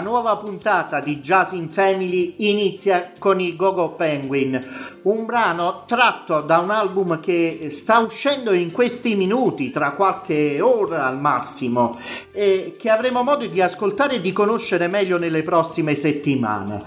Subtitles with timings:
[0.00, 6.58] Nuova puntata di Jazz in Family inizia con i Gogo Penguin, un brano tratto da
[6.58, 11.98] un album che sta uscendo in questi minuti, tra qualche ora al massimo,
[12.32, 16.82] e che avremo modo di ascoltare e di conoscere meglio nelle prossime settimane.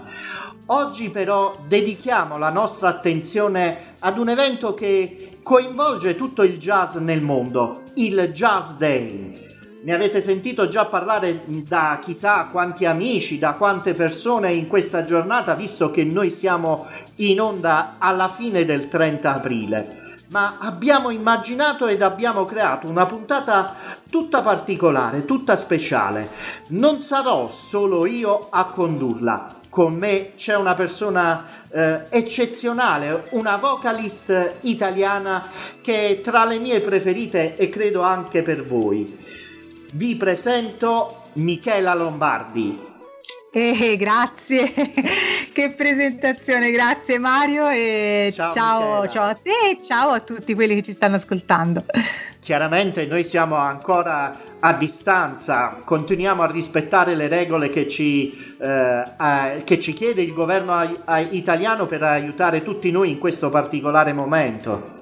[0.68, 7.22] Oggi però dedichiamo la nostra attenzione ad un evento che coinvolge tutto il jazz nel
[7.22, 9.53] mondo, il Jazz Day.
[9.84, 15.56] Ne avete sentito già parlare da chissà quanti amici, da quante persone in questa giornata,
[15.56, 16.88] visto che noi siamo
[17.18, 19.98] in onda alla fine del 30 aprile
[20.34, 23.76] ma abbiamo immaginato ed abbiamo creato una puntata
[24.10, 26.30] tutta particolare, tutta speciale.
[26.70, 29.60] Non sarò solo io a condurla.
[29.70, 35.48] Con me c'è una persona eh, eccezionale, una vocalist italiana
[35.84, 39.23] che è tra le mie preferite e credo anche per voi.
[39.96, 42.92] Vi presento Michela Lombardi.
[43.52, 44.74] Eh, grazie,
[45.54, 50.74] che presentazione, grazie Mario e ciao, ciao, ciao, a te e ciao a tutti quelli
[50.74, 51.86] che ci stanno ascoltando.
[52.42, 59.64] Chiaramente noi siamo ancora a distanza, continuiamo a rispettare le regole che ci, eh, eh,
[59.64, 60.74] che ci chiede il governo
[61.30, 65.02] italiano per aiutare tutti noi in questo particolare momento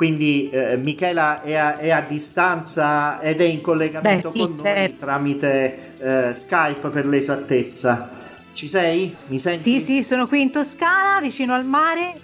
[0.00, 4.54] quindi eh, Michela è a, è a, distanza ed è in collegamento Beh, sì, con
[4.54, 5.04] noi certo.
[5.04, 8.08] tramite eh, Skype per l'esattezza.
[8.54, 9.14] Ci sei?
[9.26, 9.60] Mi senti?
[9.60, 12.14] Sì, sì, sono qui in Toscana, vicino al mare.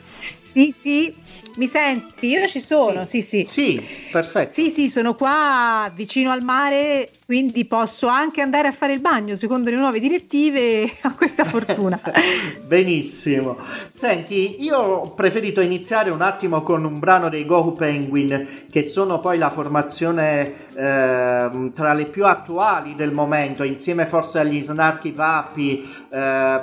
[0.40, 1.14] Sì, sì,
[1.56, 2.29] mi senti?
[2.29, 3.44] Io ci sono, sì, sì.
[3.47, 4.53] Sì, sì perfetto.
[4.53, 9.37] Sì, sì, sono qua vicino al mare, quindi posso anche andare a fare il bagno,
[9.37, 12.00] secondo le nuove direttive, a questa fortuna.
[12.67, 13.56] Benissimo.
[13.88, 19.20] Senti, io ho preferito iniziare un attimo con un brano dei Go Penguin, che sono
[19.20, 25.91] poi la formazione eh, tra le più attuali del momento, insieme forse agli Snarky Papi,
[26.11, 26.61] eh,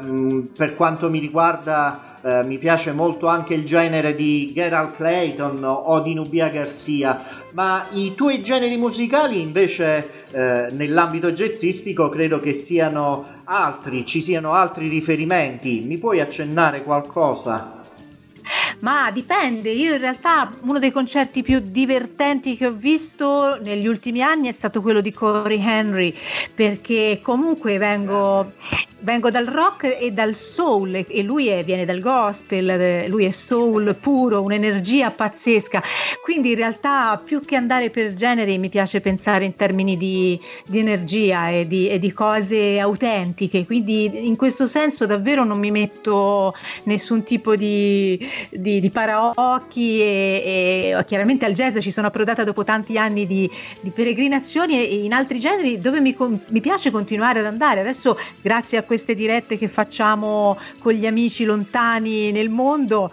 [0.55, 5.99] per quanto mi riguarda eh, mi piace molto anche il genere di Gerald Clayton o
[5.99, 7.21] di Nubia Garcia,
[7.51, 14.53] ma i tuoi generi musicali invece eh, nell'ambito jazzistico credo che siano altri, ci siano
[14.53, 15.81] altri riferimenti.
[15.85, 17.82] Mi puoi accennare qualcosa?
[18.83, 24.21] Ma dipende, io in realtà uno dei concerti più divertenti che ho visto negli ultimi
[24.21, 26.13] anni è stato quello di Corey Henry,
[26.53, 28.51] perché comunque vengo
[29.03, 33.95] vengo dal rock e dal soul e lui è, viene dal gospel, lui è soul
[33.95, 35.81] puro, un'energia pazzesca.
[36.21, 40.79] Quindi in realtà più che andare per generi mi piace pensare in termini di, di
[40.79, 43.65] energia e di, e di, cose autentiche.
[43.65, 46.53] Quindi in questo senso davvero non mi metto
[46.83, 48.17] nessun tipo di,
[48.49, 53.49] di, di paraocchi e, e, chiaramente al jazz ci sono approdata dopo tanti anni di,
[53.93, 56.15] peregrinazioni e in altri generi dove mi,
[56.47, 57.79] mi piace continuare ad andare.
[57.79, 63.11] Adesso grazie a queste dirette che facciamo con gli amici lontani nel mondo,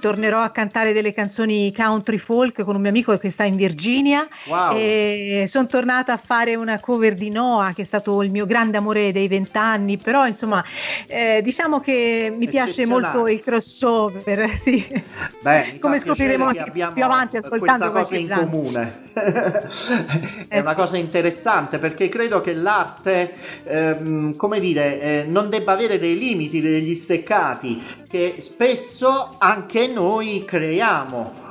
[0.00, 4.26] tornerò a cantare delle canzoni country folk con un mio amico che sta in Virginia.
[4.46, 5.46] Wow.
[5.46, 9.12] Sono tornata a fare una cover di Noah, che è stato il mio grande amore
[9.12, 10.64] dei vent'anni, però insomma
[11.06, 14.86] eh, diciamo che mi piace molto il crossover, sì.
[15.40, 18.48] Beh, come scopriremo anche più avanti ascoltando questa cosa in brano.
[18.48, 19.00] comune.
[20.48, 20.76] è eh, una sì.
[20.76, 26.60] cosa interessante perché credo che l'arte, ehm, come dire, eh, non debba avere dei limiti,
[26.60, 31.47] degli steccati che spesso anche noi creiamo.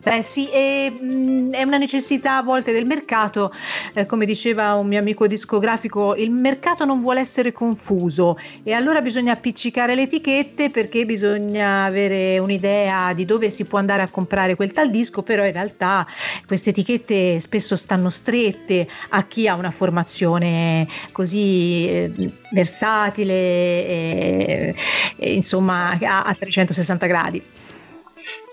[0.00, 3.52] Beh sì, è, mm, è, una necessità a volte del mercato,
[3.94, 9.00] eh, come diceva un mio amico discografico, il mercato non vuole essere confuso e allora
[9.00, 14.54] bisogna appiccicare le etichette perché bisogna avere un'idea di dove si può andare a comprare
[14.54, 16.06] quel tal disco, però in realtà
[16.46, 24.74] queste etichette spesso stanno strette a chi ha una formazione così eh, versatile e,
[25.16, 27.42] e insomma a, a 360 gradi.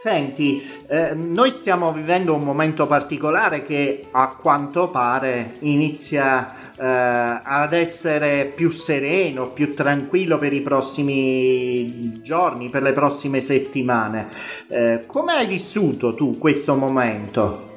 [0.06, 7.74] Senti, eh, noi stiamo vivendo un momento particolare che a quanto pare inizia eh, ad
[7.74, 14.28] essere più sereno, più tranquillo per i prossimi giorni, per le prossime settimane.
[14.68, 17.74] Eh, come hai vissuto tu questo momento?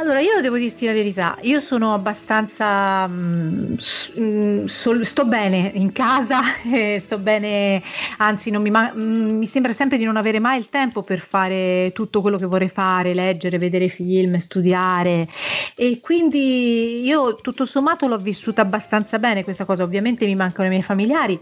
[0.00, 3.04] Allora, io devo dirti la verità, io sono abbastanza...
[3.08, 3.74] Mh,
[4.20, 6.40] mm, mm, sol, sto bene in casa,
[6.72, 7.82] eh, sto bene,
[8.18, 11.18] anzi mi, ma- mh, mm, mi, sembra sempre di non avere mai il tempo per
[11.18, 15.26] fare tutto quello che vorrei fare, leggere, vedere film, studiare.
[15.74, 20.70] E quindi io tutto sommato l'ho vissuta abbastanza bene questa cosa, ovviamente mi mancano i
[20.70, 21.40] miei familiari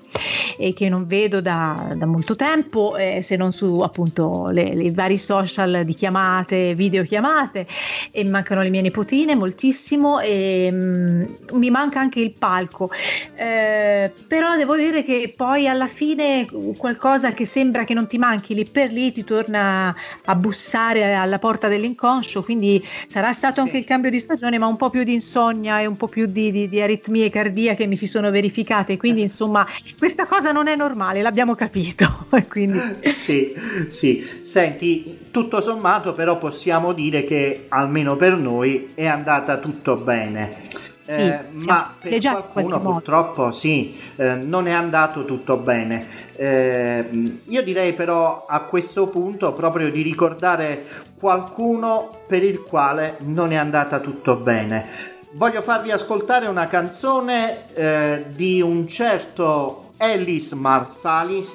[0.57, 5.19] e che non vedo da, da molto tempo, eh, se non su appunto i vari
[5.19, 7.67] social di chiamate, videochiamate
[8.11, 12.91] e mancano mancano le mie nipotine moltissimo e um, mi manca anche il palco.
[13.35, 18.55] Eh, però devo dire che poi alla fine qualcosa che sembra che non ti manchi
[18.55, 23.61] lì per lì ti torna a bussare alla porta dell'inconscio, quindi sarà stato sì.
[23.61, 26.27] anche il cambio di stagione, ma un po' più di insonnia e un po' più
[26.27, 29.67] di, di, di aritmie cardiache mi si sono verificate, quindi insomma
[29.99, 32.27] questa cosa non è normale, l'abbiamo capito.
[32.49, 32.81] quindi...
[33.13, 33.53] Sì,
[33.89, 34.25] sì.
[34.41, 40.63] Senti, tutto sommato però possiamo dire che almeno per noi è andata tutto bene.
[41.03, 46.07] Sì, eh, ma per qualcuno purtroppo sì, eh, non è andato tutto bene.
[46.37, 50.87] Eh, io direi però a questo punto proprio di ricordare
[51.19, 54.89] qualcuno per il quale non è andata tutto bene.
[55.33, 61.55] Voglio farvi ascoltare una canzone eh, di un certo Ellis Marsalis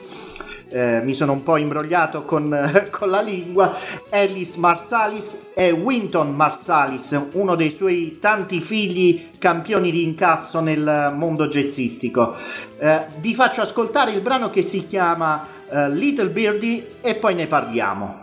[0.71, 2.49] eh, mi sono un po' imbrogliato con,
[2.89, 3.75] con, la lingua,
[4.09, 11.47] Ellis Marsalis e Winton Marsalis, uno dei suoi tanti figli campioni di incasso nel mondo
[11.47, 12.35] jazzistico.
[12.77, 17.47] Eh, vi faccio ascoltare il brano che si chiama uh, Little Birdie e poi ne
[17.47, 18.20] parliamo.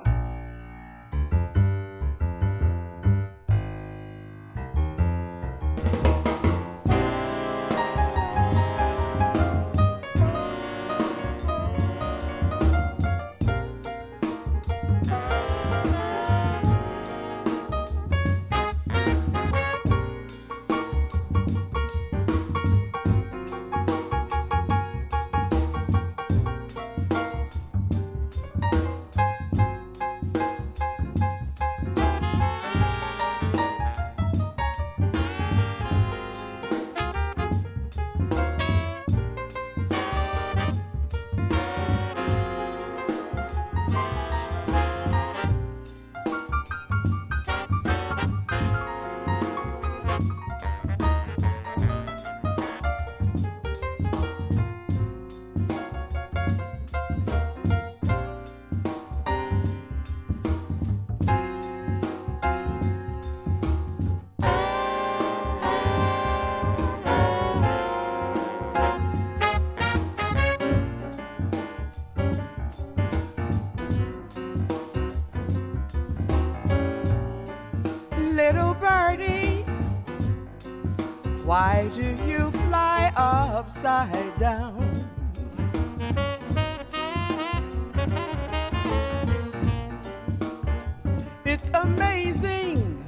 [91.44, 93.06] It's amazing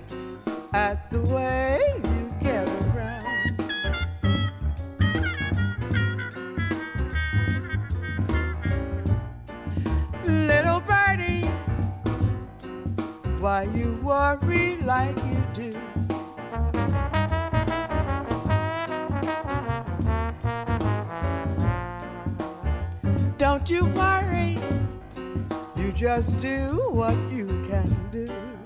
[0.72, 3.26] at the way you get around.
[10.24, 11.48] Little birdie,
[13.40, 15.99] why you worry like you do?
[23.70, 24.58] You worry,
[25.76, 28.59] you just do what you can do.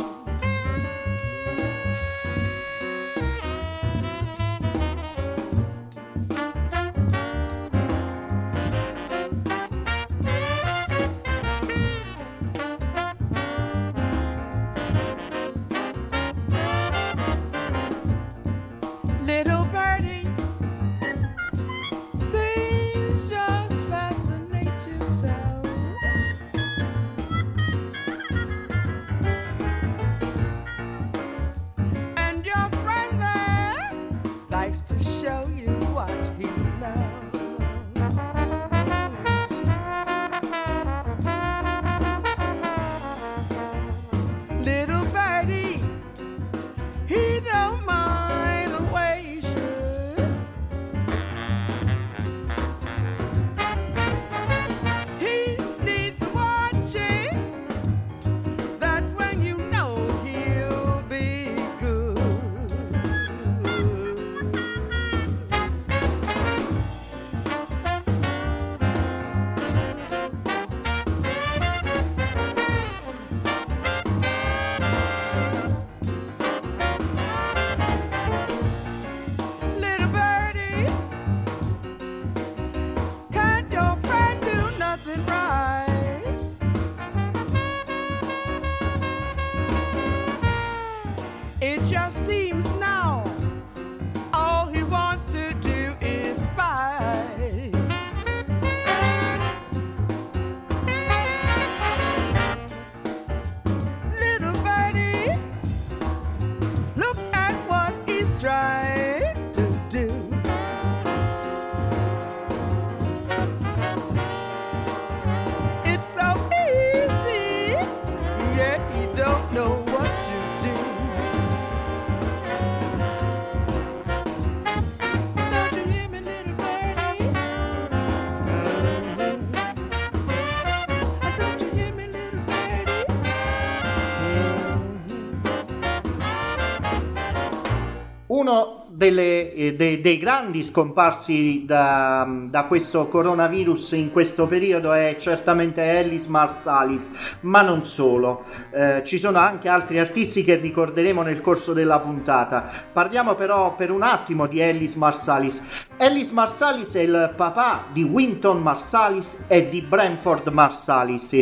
[138.45, 145.17] Uno delle, eh, dei, dei grandi scomparsi da, da, questo coronavirus in questo periodo è
[145.19, 147.11] certamente Ellis Marsalis,
[147.41, 148.45] ma non solo.
[148.71, 152.71] Eh, ci sono anche altri artisti che ricorderemo nel corso della puntata.
[152.93, 155.61] Parliamo però per un attimo di Ellis Marsalis.
[155.97, 161.35] Ellis Marsalis è il papà di Winton Marsalis e di Brentford Marsalis,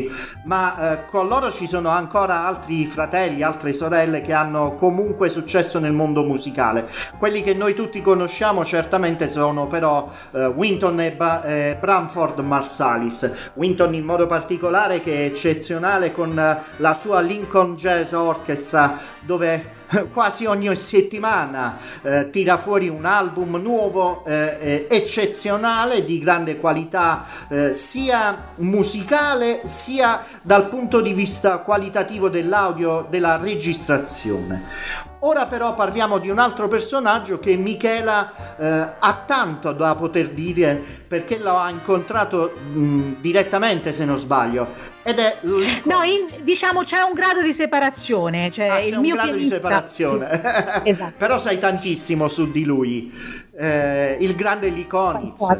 [0.46, 5.78] ma eh, con loro ci sono ancora altri fratelli, altre sorelle che hanno comunque successo
[5.78, 6.88] nel mondo musicale.
[7.18, 13.50] Quelli che noi tutti conosciamo certamente sono però eh, Winton e ba- eh, Bramford Marsalis.
[13.54, 19.80] Winton in modo particolare che è eccezionale con eh, la sua Lincoln Jazz Orchestra dove
[20.12, 27.24] quasi ogni settimana eh, tira fuori un album nuovo eh, eh, eccezionale di grande qualità
[27.48, 36.18] eh, sia musicale sia dal punto di vista qualitativo dell'audio della registrazione Ora però parliamo
[36.18, 41.70] di un altro personaggio che Michela eh, ha tanto da poter dire perché lo ha
[41.70, 44.90] incontrato mh, direttamente se non sbaglio.
[45.04, 45.38] Ed è
[45.84, 49.56] no in, diciamo c'è un grado di separazione cioè ah, il mio grado pianista...
[49.56, 51.14] di separazione esatto.
[51.18, 53.12] però sai tantissimo su di lui.
[53.56, 55.56] Eh, il grande Likonitz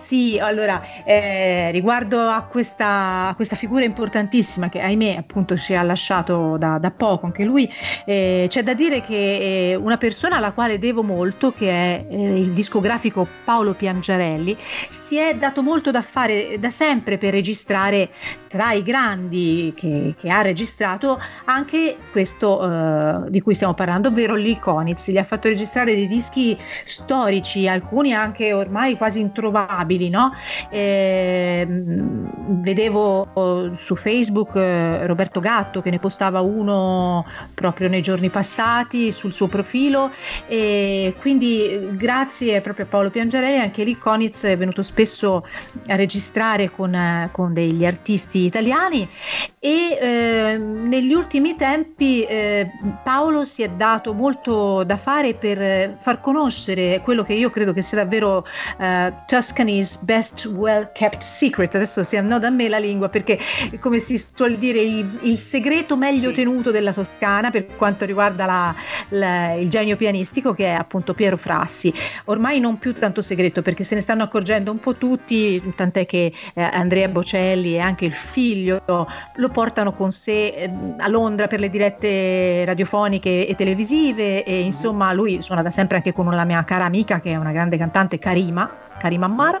[0.00, 5.82] sì, allora, eh, riguardo a questa, a questa, figura importantissima che ahimè appunto ci ha
[5.82, 7.70] lasciato da, da poco anche lui,
[8.04, 12.40] eh, c'è da dire che eh, una persona alla quale devo molto, che è eh,
[12.40, 18.10] il discografico Paolo Piangiarelli, si è dato molto da fare da sempre per registrare
[18.48, 24.34] tra i grandi che, che ha registrato anche questo eh, di cui stiamo parlando, ovvero
[24.34, 25.10] l'Iconitz.
[25.10, 30.32] Gli ha fatto registrare dei dischi storici, alcuni anche ormai quasi introvabili trovabili, no?
[30.70, 31.66] Eh,
[32.62, 39.32] vedevo su Facebook eh, Roberto Gatto che ne postava uno proprio nei giorni passati sul
[39.32, 40.10] suo profilo
[40.46, 45.46] e quindi grazie proprio a Paolo Piangerei anche lì Conitz è venuto spesso
[45.88, 49.08] a registrare con, con degli artisti italiani
[49.58, 52.70] e eh, negli ultimi tempi eh,
[53.02, 57.82] Paolo si è dato molto da fare per far conoscere quello che io credo che
[57.82, 58.44] sia davvero
[58.78, 59.12] uh,
[59.50, 61.74] Tuscany's best well kept secret.
[61.74, 63.36] Adesso si annoda a me la lingua perché,
[63.80, 66.36] come si suol dire, il, il segreto meglio sì.
[66.36, 68.74] tenuto della Toscana per quanto riguarda la,
[69.08, 71.92] la, il genio pianistico che è appunto Piero Frassi.
[72.26, 76.32] Ormai non più tanto segreto perché se ne stanno accorgendo un po' tutti, tant'è che
[76.54, 81.58] eh, Andrea Bocelli e anche il figlio lo portano con sé eh, a Londra per
[81.58, 86.62] le dirette radiofoniche e televisive e insomma lui suona da sempre anche con una mia
[86.62, 89.60] cara amica che è una grande cantante Karima Karim Ammar.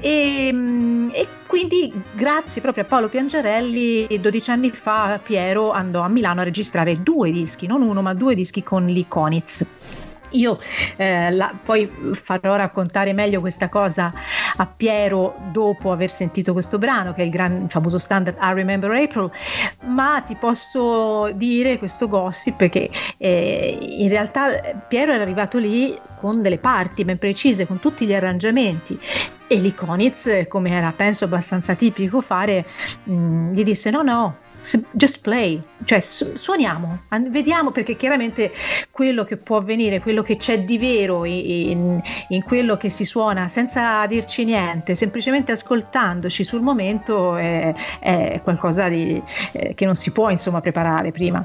[0.00, 6.08] E, mm, e, quindi grazie proprio a Paolo Piangerelli 12 anni fa Piero andò a
[6.08, 10.03] Milano a registrare due dischi, non uno ma due dischi con l'Iconitz.
[10.34, 10.58] Io
[10.96, 11.90] eh, la, poi
[12.22, 14.12] farò raccontare meglio questa cosa
[14.56, 18.90] a Piero dopo aver sentito questo brano, che è il gran, famoso standard I Remember
[18.90, 19.30] April,
[19.86, 26.42] ma ti posso dire questo gossip che eh, in realtà Piero era arrivato lì con
[26.42, 28.98] delle parti ben precise, con tutti gli arrangiamenti
[29.46, 32.66] e l'Iconitz, come era penso abbastanza tipico fare,
[33.04, 34.36] mh, mm, gli disse no no,
[34.92, 38.52] just play, cioè su- suoniamo, vediamo perché chiaramente
[38.90, 43.48] quello che può avvenire, quello che c'è di vero in, in, quello che si suona
[43.48, 49.22] senza dirci niente, semplicemente ascoltandoci sul momento è, è qualcosa di,
[49.52, 51.44] eh, che non si può insomma preparare prima.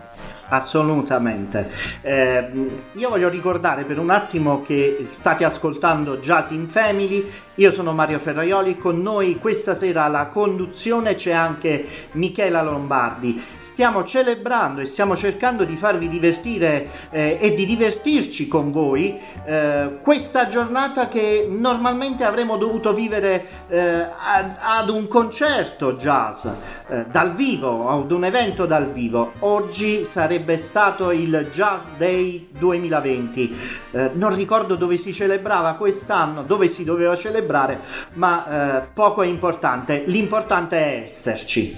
[0.49, 1.69] Assolutamente.
[2.01, 2.49] Eh,
[2.93, 7.29] io voglio ricordare per un attimo che state ascoltando Jazz in Family.
[7.55, 13.41] Io sono Mario Ferraioli, con noi questa sera alla conduzione c'è anche Michela Lombardi.
[13.57, 19.99] Stiamo celebrando e stiamo cercando di farvi divertire eh, e di divertirci con voi eh,
[20.01, 26.45] questa giornata che normalmente avremmo dovuto vivere eh, ad, ad, un concerto jazz
[26.87, 29.33] eh, dal vivo, ad un evento dal vivo.
[29.39, 33.57] Oggi sarebbe sarebbe stato il Jazz Day 2020.
[33.91, 37.81] Eh, non ricordo dove si celebrava quest'anno, dove si doveva celebrare,
[38.13, 40.03] ma eh, poco è importante.
[40.05, 41.75] L'importante è esserci.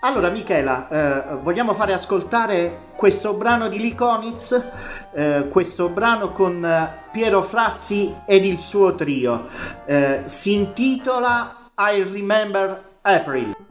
[0.00, 4.64] Allora, Michela, eh, vogliamo fare ascoltare questo brano di Likonitz,
[5.14, 9.46] eh, questo brano con eh, Piero Frassi ed il suo trio.
[9.84, 13.65] Eh, si intitola I Remember April.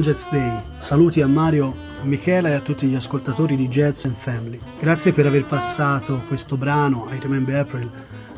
[0.00, 0.62] Buon Jazz Day.
[0.78, 4.58] Saluti a Mario, a Michela e a tutti gli ascoltatori di Jazz and Family.
[4.78, 7.90] Grazie per aver passato questo brano, I Remember April,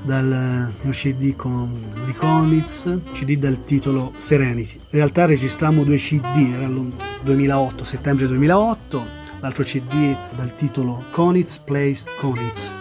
[0.02, 1.70] dal mio CD con
[2.04, 4.74] l'Iconitz, CD dal titolo Serenity.
[4.74, 9.06] In realtà registrammo due CD, era il 2008, settembre 2008,
[9.38, 12.74] l'altro CD dal titolo Conitz Plays Conitz,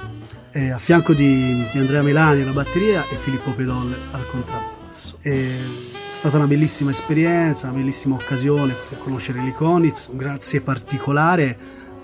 [0.53, 5.17] a fianco di, di Andrea Melani alla batteria e Filippo Pedolle al contrabbasso.
[5.21, 10.07] E è stata una bellissima esperienza, una bellissima occasione per conoscere l'Iconitz.
[10.07, 11.57] Un grazie particolare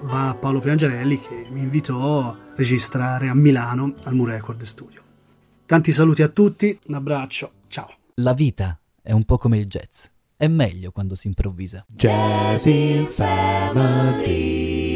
[0.03, 5.01] va a Paolo Piangerelli che mi invitò a registrare a Milano al Mu Record Studio.
[5.65, 7.93] Tanti saluti a tutti, un abbraccio, ciao.
[8.15, 10.05] La vita è un po' come il jazz.
[10.37, 11.85] È meglio quando si improvvisa.
[11.89, 14.86] Jazz in Family.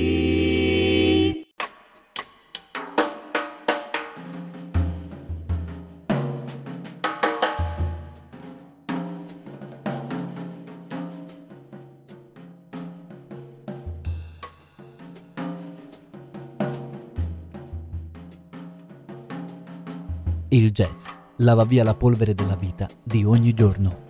[20.54, 24.10] Il jazz lava via la polvere della vita di ogni giorno.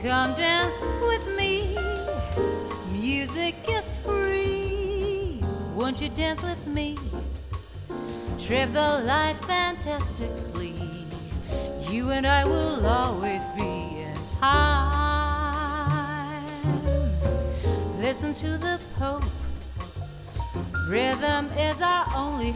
[0.00, 1.74] Come dance with me.
[2.92, 5.40] Music is free.
[5.74, 6.94] Won't you dance with me?
[8.38, 9.36] Trip the light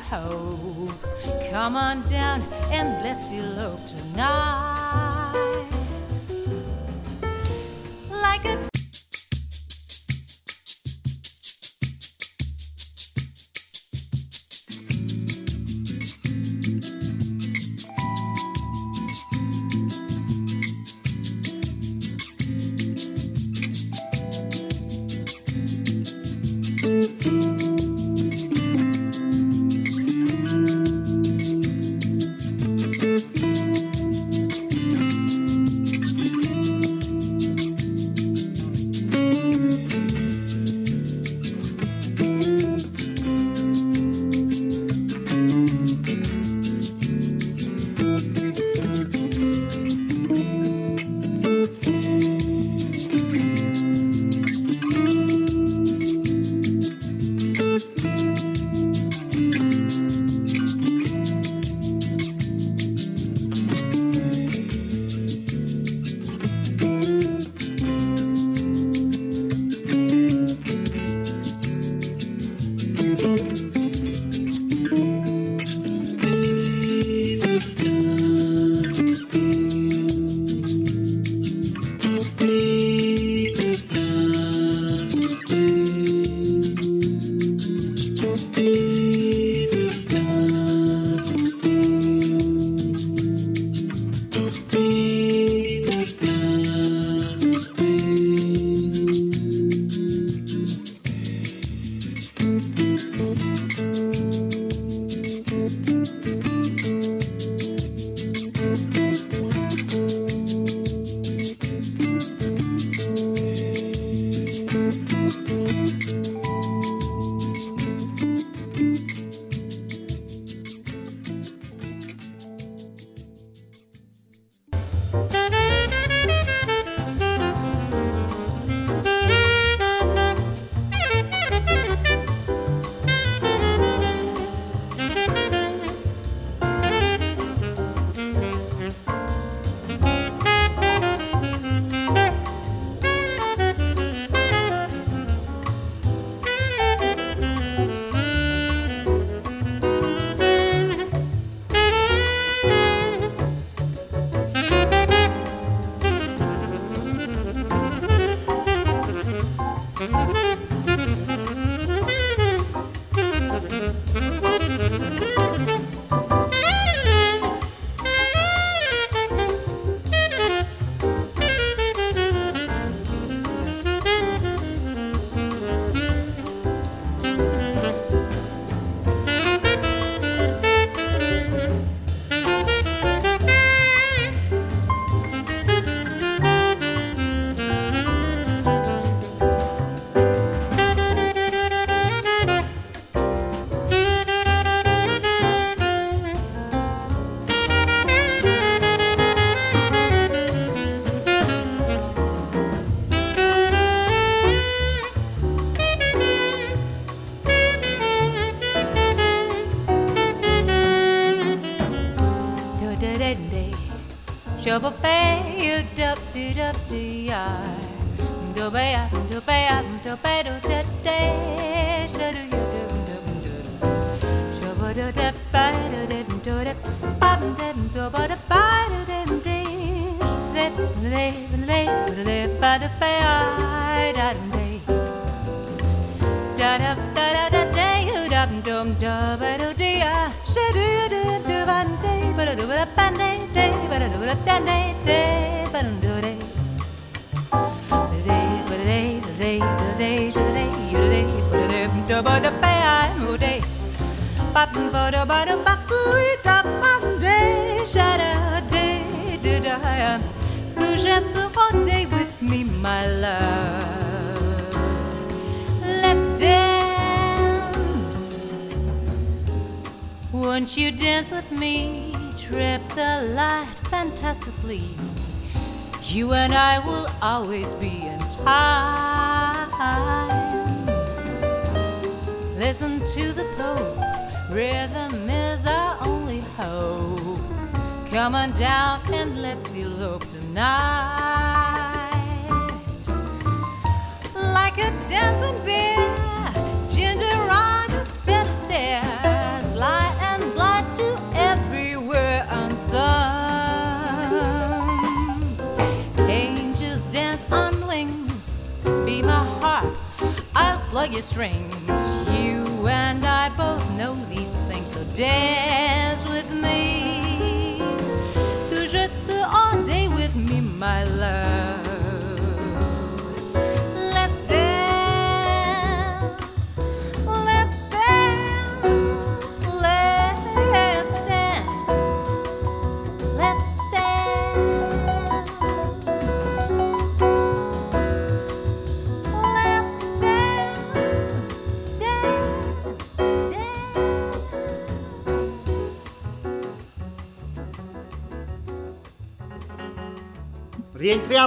[0.08, 0.92] hope.
[1.50, 4.69] Come on down and let's elope tonight.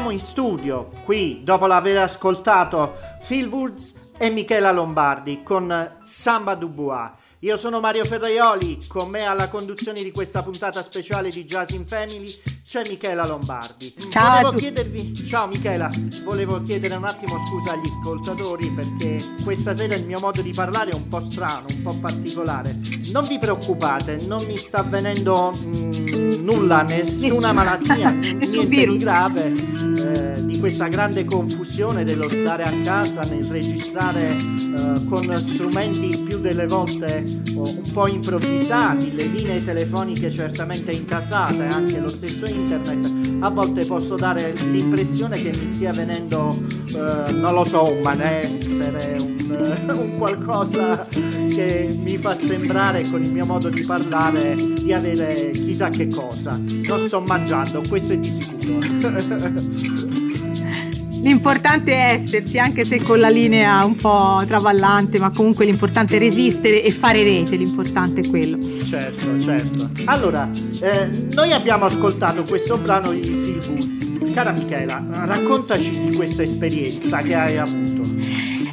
[0.03, 7.09] Rientriamo in studio qui dopo l'aver ascoltato Phil Woods e Michela Lombardi con Samba Dubois.
[7.43, 11.86] Io sono Mario Ferraioli, con me alla conduzione di questa puntata speciale di Jazz in
[11.86, 12.34] Family
[12.65, 13.93] c'è Michela Lombardi.
[14.10, 15.91] Ciao Volevo chiedervi, ciao Michela,
[16.23, 20.91] volevo chiedere un attimo scusa agli ascoltatori perché questa sera il mio modo di parlare
[20.91, 22.80] è un po' strano, un po' particolare.
[23.11, 28.76] Non vi preoccupate, non mi sta avvenendo mm, nulla, nessuna Nessun- malattia, nessun niente di
[28.76, 29.03] virus.
[29.03, 36.18] grave eh, di questa grande confusione dello stare a casa nel registrare eh, con strumenti
[36.26, 37.26] più delle volte
[37.57, 43.41] oh, un po' improvvisati, le linee telefoniche certamente intasate, anche lo stesso internet.
[43.41, 46.57] A volte posso dare l'impressione che mi stia venendo,
[46.95, 53.32] eh, non lo so, un malessere, un, un qualcosa che mi fa sembrare con il
[53.32, 56.57] mio modo di parlare di avere chissà che cosa.
[56.57, 60.22] Non sto mangiando, questo è di sicuro.
[61.24, 66.19] L'importante è esserci, anche se con la linea un po' travallante, ma comunque l'importante è
[66.19, 68.57] resistere e fare rete, l'importante è quello.
[68.86, 69.89] certo, certo.
[70.05, 70.49] Allora,
[70.82, 74.32] eh, noi abbiamo ascoltato questo brano di Phil Woods.
[74.34, 78.03] Cara Michela, raccontaci di questa esperienza che hai avuto.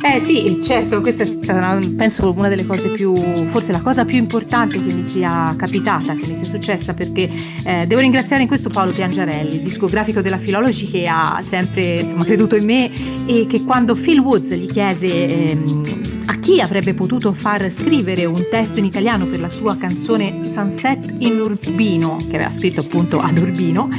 [0.02, 3.14] Eh sì, certo, questa è stata penso una delle cose più,
[3.50, 7.30] forse la cosa più importante che mi sia capitata, che mi sia successa, perché
[7.64, 12.56] eh, devo ringraziare in questo Paolo Piangiarelli, discografico della Filology che ha sempre insomma, creduto
[12.56, 12.90] in me
[13.26, 15.82] e che quando Phil Woods gli chiese ehm,
[16.26, 21.16] a chi avrebbe potuto far scrivere un testo in italiano per la sua canzone Sunset
[21.18, 23.90] in Urbino, che aveva scritto appunto ad Urbino,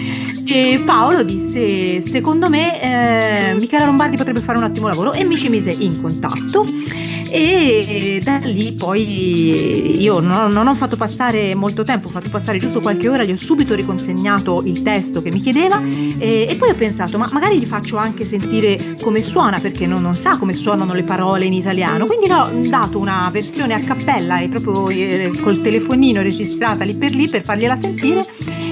[0.45, 5.37] e Paolo disse secondo me eh, Michela Lombardi potrebbe fare un ottimo lavoro e mi
[5.37, 6.65] ci mise in contatto
[7.31, 12.57] e da lì poi io non, non ho fatto passare molto tempo, ho fatto passare
[12.57, 16.69] giusto qualche ora, gli ho subito riconsegnato il testo che mi chiedeva e, e poi
[16.71, 20.53] ho pensato ma magari gli faccio anche sentire come suona perché non, non sa come
[20.53, 25.31] suonano le parole in italiano, quindi ho dato una versione a cappella e proprio eh,
[25.41, 28.25] col telefonino registrata lì per lì per fargliela sentire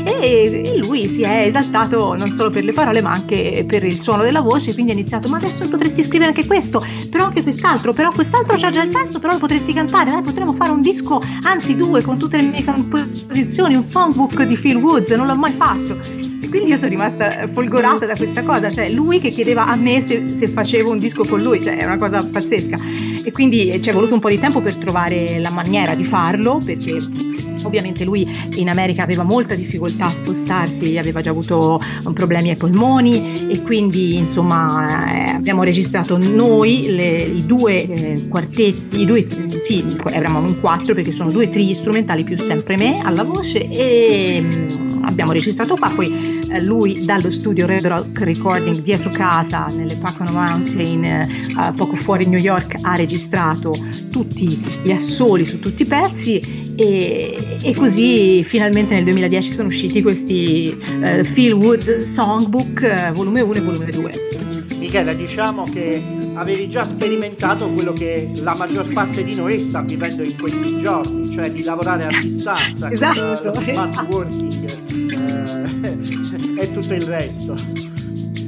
[0.04, 4.00] e, e lui si è esaltato non solo per le parole ma anche per il
[4.00, 7.94] suono della voce, quindi ha iniziato ma adesso potresti scrivere anche questo, però anche quest'altro,
[7.94, 11.22] però quest'altro c'ha già il testo, però lo potresti cantare, dai potremmo fare un disco,
[11.44, 15.52] anzi due con tutte le mie composizioni, un songbook di Phil Woods, non l'ho mai
[15.52, 16.00] fatto.
[16.42, 20.02] E quindi io sono rimasta folgorata da questa cosa, cioè lui che chiedeva a me
[20.02, 22.78] se, se facevo un disco con lui, cioè è una cosa pazzesca.
[23.24, 26.62] E quindi ci è voluto un po' di tempo per trovare la maniera di farlo,
[26.64, 26.98] perché
[27.64, 31.82] Ovviamente lui in America aveva molta difficoltà a spostarsi, aveva già avuto
[32.14, 39.02] problemi ai polmoni e quindi insomma eh, abbiamo registrato noi le, i due eh, quartetti,
[39.02, 39.28] i due,
[39.60, 44.42] sì, eravamo in quattro perché sono due tri strumentali più sempre me alla voce e
[44.42, 49.96] mh, abbiamo registrato qua, poi eh, lui dallo studio Red Rock Recording dietro casa nelle
[49.96, 51.28] Pocono Mountain eh,
[51.76, 53.74] poco fuori New York ha registrato
[54.12, 60.02] tutti gli assoli su tutti i pezzi e, e, così finalmente nel 2010 sono usciti
[60.02, 64.12] questi uh, Phil Woods Songbook uh, volume 1 e volume 2.
[64.78, 66.02] Michele, diciamo che
[66.36, 71.30] avevi già sperimentato quello che la maggior parte di noi sta vivendo in questi giorni,
[71.32, 74.52] cioè di lavorare a distanza esatto, con smart working
[76.56, 77.56] uh, e tutto il resto.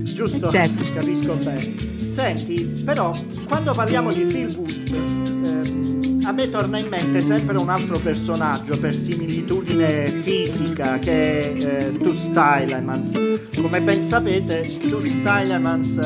[0.03, 0.49] Giusto?
[0.49, 0.93] Certo.
[0.93, 1.90] Capisco bene.
[2.12, 7.70] Senti, però quando parliamo di Phil Woods eh, a me torna in mente sempre un
[7.70, 13.12] altro personaggio per similitudine fisica che è eh, Toots Tylemans.
[13.55, 15.99] Come ben sapete, Toots Tylemans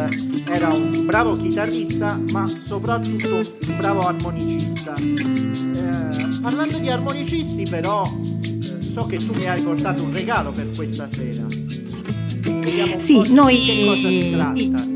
[0.48, 4.94] era un bravo chitarrista, ma soprattutto un bravo armonicista.
[4.96, 8.08] Eh, parlando di armonicisti, però,
[8.42, 11.46] eh, so che tu mi hai portato un regalo per questa sera.
[12.44, 13.58] Vediamo sì, noi...
[13.58, 14.95] di che cosa si tratta.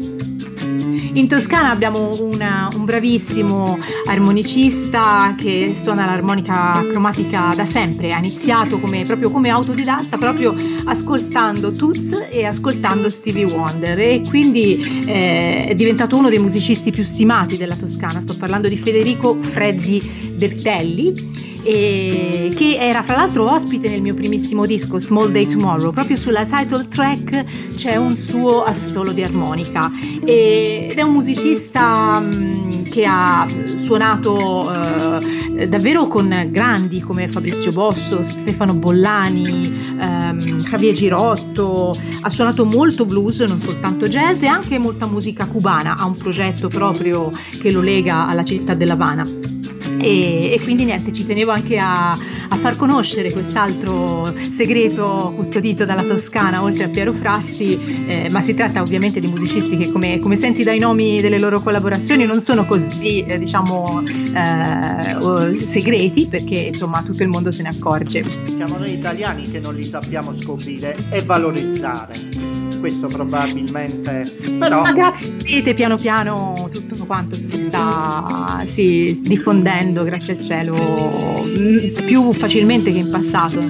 [1.13, 8.79] In Toscana abbiamo una, un bravissimo armonicista che suona l'armonica cromatica da sempre, ha iniziato
[8.79, 13.99] come, proprio come autodidatta, proprio ascoltando Toots e ascoltando Stevie Wonder.
[13.99, 18.77] E quindi eh, è diventato uno dei musicisti più stimati della Toscana, sto parlando di
[18.77, 21.13] Federico Freddi Bertelli
[21.63, 25.91] e che era fra l'altro ospite nel mio primissimo disco Small Day Tomorrow.
[25.91, 29.91] Proprio sulla title track c'è un suo assolo di armonica.
[30.23, 34.71] Ed è un musicista mm, che ha suonato
[35.57, 43.05] eh, davvero con grandi come Fabrizio Bosso, Stefano Bollani, ehm, Javier Girotto, ha suonato molto
[43.05, 47.29] blues, non soltanto jazz e anche molta musica cubana, ha un progetto proprio
[47.59, 49.59] che lo lega alla città dell'Havana.
[50.01, 56.03] E, e, quindi niente, ci tenevo anche a, a, far conoscere quest'altro segreto custodito dalla
[56.03, 60.35] Toscana, oltre a Piero Frassi, eh, ma si tratta ovviamente di musicisti che come, come,
[60.35, 67.01] senti dai nomi delle loro collaborazioni non sono così, eh, diciamo, eh, segreti, perché insomma
[67.03, 68.23] tutto il mondo se ne accorge.
[68.53, 75.73] Siamo noi italiani che non li sappiamo scoprire e valorizzare questo probabilmente però ragazzi vedete
[75.73, 82.99] piano piano tutto quanto si sta sì, diffondendo grazie al cielo mm, più facilmente che
[82.99, 83.65] in passato.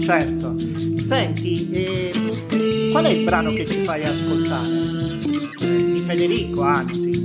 [0.00, 0.54] Certo.
[0.98, 5.18] Senti eh, qual è il brano che ci fai ascoltare?
[5.58, 7.24] Di Federico anzi.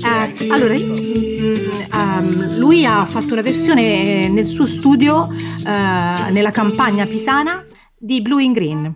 [0.00, 7.64] Eh, allora, um, lui ha fatto una versione nel suo studio uh, nella campagna pisana
[7.96, 8.94] di Blue in Green.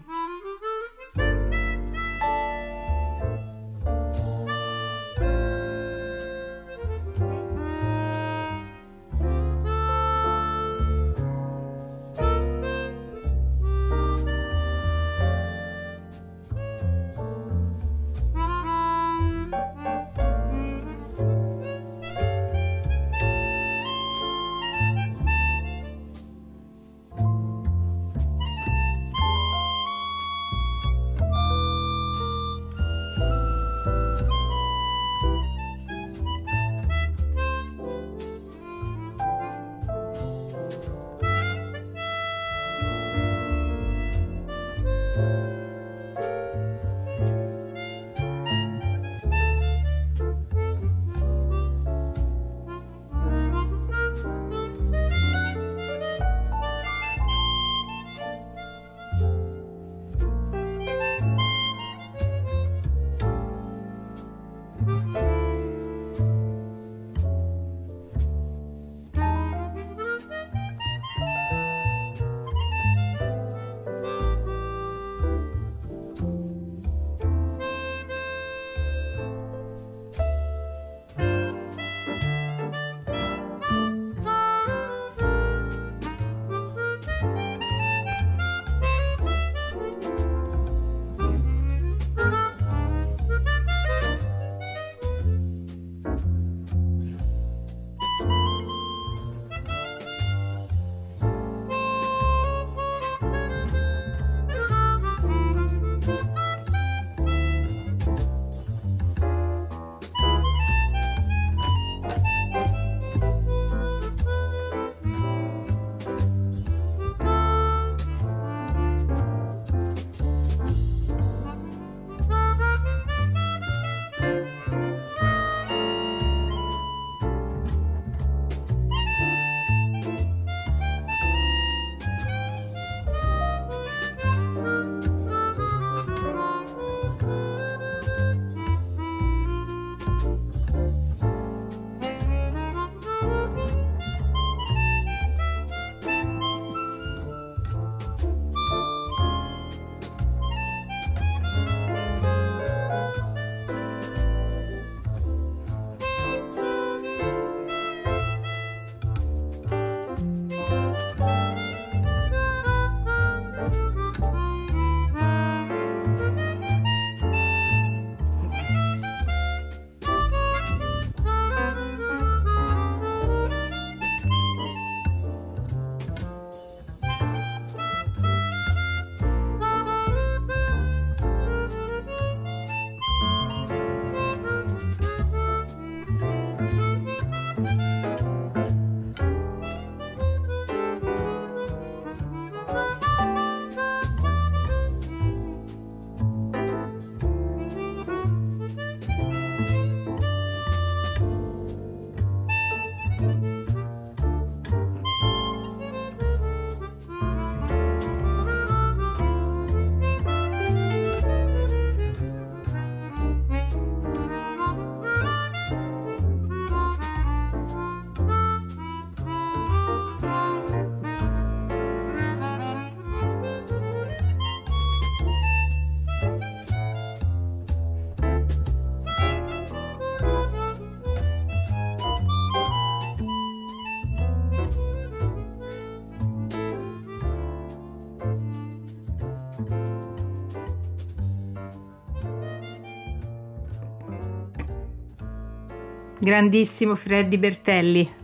[246.23, 248.15] Grandissimo Freddy Bertelli.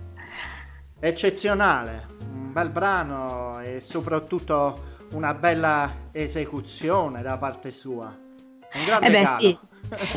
[1.00, 8.06] Eccezionale, un bel brano e soprattutto una bella esecuzione da parte sua.
[8.06, 9.58] Un grande Eh beh, sì.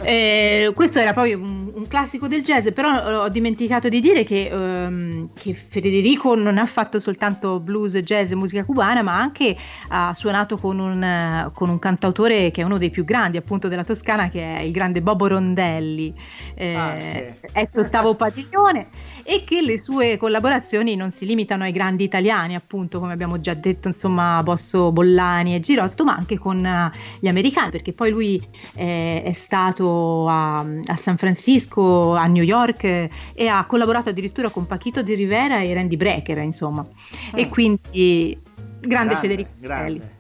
[0.04, 4.50] Eh, questo era proprio un, un classico del jazz, però ho dimenticato di dire che,
[4.52, 9.56] ehm, che Federico non ha fatto soltanto blues, jazz e musica cubana, ma anche
[9.90, 13.84] ha suonato con un, con un cantautore che è uno dei più grandi appunto della
[13.84, 16.14] Toscana, che è il grande Bobo Rondelli,
[16.56, 17.50] eh, Ah, sì.
[17.54, 18.90] ex ottavo padiglione,
[19.24, 23.54] e che le sue collaborazioni non si limitano ai grandi italiani, appunto, come abbiamo già
[23.54, 28.42] detto, insomma, Bosso Bollani e Girotto, ma anche con eh, gli americani, perché poi lui
[28.76, 34.66] eh, è stato a, a San Francisco, a New York e ha collaborato addirittura con
[34.66, 36.86] Paquito di Rivera e Randy Brecker, insomma.
[37.34, 37.50] E Mm.
[37.50, 38.42] quindi
[38.80, 39.98] grande, Federico Bertelli.
[40.00, 40.20] grande.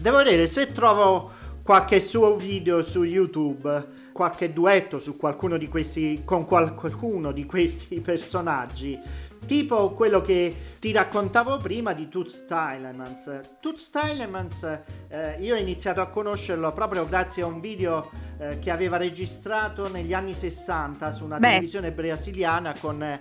[0.00, 1.30] Devo dire, se trovo
[1.62, 8.00] qualche suo video su YouTube, qualche duetto su qualcuno di questi, con qualcuno di questi
[8.02, 8.98] personaggi,
[9.46, 13.40] tipo quello che ti raccontavo prima di Toots Thailemans.
[13.60, 18.70] Toots Thailemans, eh, io ho iniziato a conoscerlo proprio grazie a un video eh, che
[18.70, 21.46] aveva registrato negli anni 60 su una Beh.
[21.48, 23.20] televisione brasiliana con eh,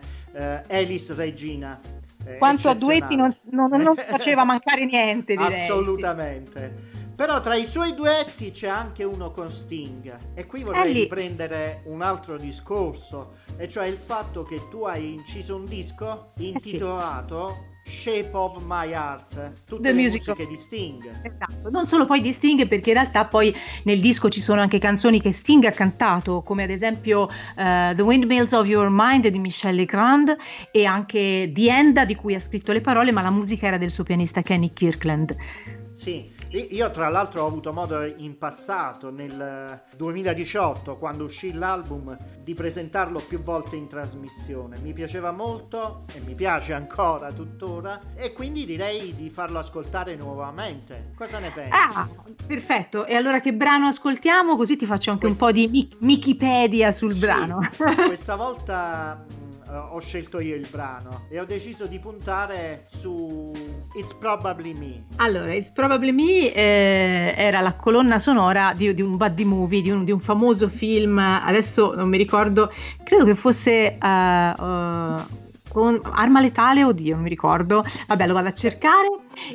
[0.67, 1.80] Elis Regina.
[2.24, 5.63] Eh, Quanto a duetti non, non- non faceva mancare niente, direi.
[5.63, 6.90] Assolutamente.
[7.22, 10.34] Però tra i suoi duetti c'è anche uno con Sting.
[10.34, 15.55] E qui vorrei riprendere un altro discorso, e cioè il fatto che tu hai inciso
[15.55, 21.22] un disco Eh, intitolato Shape of My Heart, tutte The le Music musiche di Sting.
[21.22, 24.80] Esatto, non solo poi di Sting perché in realtà poi nel disco ci sono anche
[24.80, 29.38] canzoni che Sting ha cantato come ad esempio eh, The Windmills of Your Mind di
[29.38, 30.36] Michel Legrand
[30.72, 33.91] e anche The Enda di cui ha scritto le parole ma la musica era del
[33.91, 35.36] suo pianista Kenny Kirkland.
[35.93, 42.54] Sì, io tra l'altro ho avuto modo in passato, nel 2018, quando uscì l'album, di
[42.54, 44.78] presentarlo più volte in trasmissione.
[44.80, 51.14] Mi piaceva molto e mi piace ancora tuttora e quindi direi di farlo ascoltare nuovamente.
[51.16, 51.72] Cosa ne pensi?
[51.74, 52.10] Ah,
[52.45, 53.06] perfetto.
[53.06, 54.56] E allora che brano ascoltiamo?
[54.58, 57.60] Così ti faccio anche Questo- un po' di Wikipedia sul Sì, brano.
[58.08, 59.24] Questa volta
[59.78, 63.51] ho scelto io il brano e ho deciso di puntare su
[63.93, 65.05] It's Probably Me.
[65.17, 69.89] Allora, It's Probably Me eh, era la colonna sonora di, di un buddy movie, di
[69.89, 72.72] un, di un famoso film, adesso non mi ricordo,
[73.03, 75.40] credo che fosse eh, eh,
[75.72, 79.07] con Arma Letale, oddio, non mi ricordo, vabbè lo vado a cercare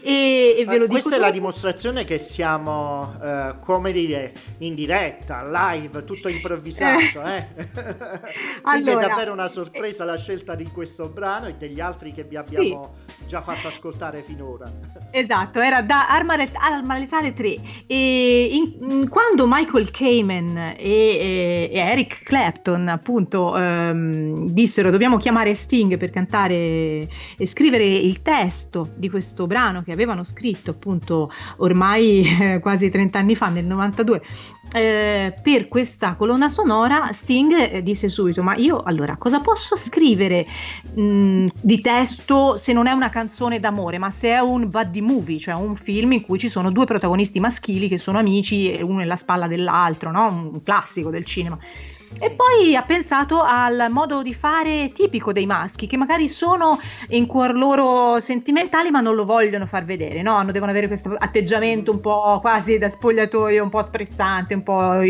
[0.03, 0.93] e, e ve lo Eh, dico.
[0.93, 7.23] Questa è la dimostrazione che siamo, eh, come dire, in diretta, live, tutto improvvisato.
[7.23, 7.47] Eh.
[8.63, 12.25] Quindi Allora- è davvero una sorpresa la scelta di questo brano e degli altri che
[12.25, 12.95] vi abbiamo
[13.27, 14.65] già fatto ascoltare finora.
[15.17, 17.57] Esatto, era da Arma, Let- Arma Letale 3
[17.87, 25.55] e in- quando Michael Kamen e, e- e Eric Clapton appunto ehm, dissero dobbiamo chiamare
[25.55, 32.25] Sting per cantare e scrivere il testo di questo brano che avevano scritto appunto ormai
[32.41, 34.23] eh, quasi 30 anni fa nel 92
[34.73, 40.47] eh, per questa colonna sonora Sting eh, disse subito ma io allora cosa posso scrivere
[40.95, 43.99] mh, di testo se non è una canzone d'amore?
[43.99, 47.41] Ma se è un buddy movie cioè un film in cui ci sono due protagonisti
[47.41, 50.51] maschili che sono amici e uno è la spalla dell'altro no?
[50.53, 51.59] un classico del cinema
[52.19, 56.79] e poi ha pensato al modo di fare tipico dei maschi, che magari sono
[57.11, 60.35] in cuor loro sentimentali, ma non lo vogliono far vedere, no?
[60.35, 65.01] Hanno- devono avere questo atteggiamento un po' quasi da spogliatoio, un po' sprezzante, un po'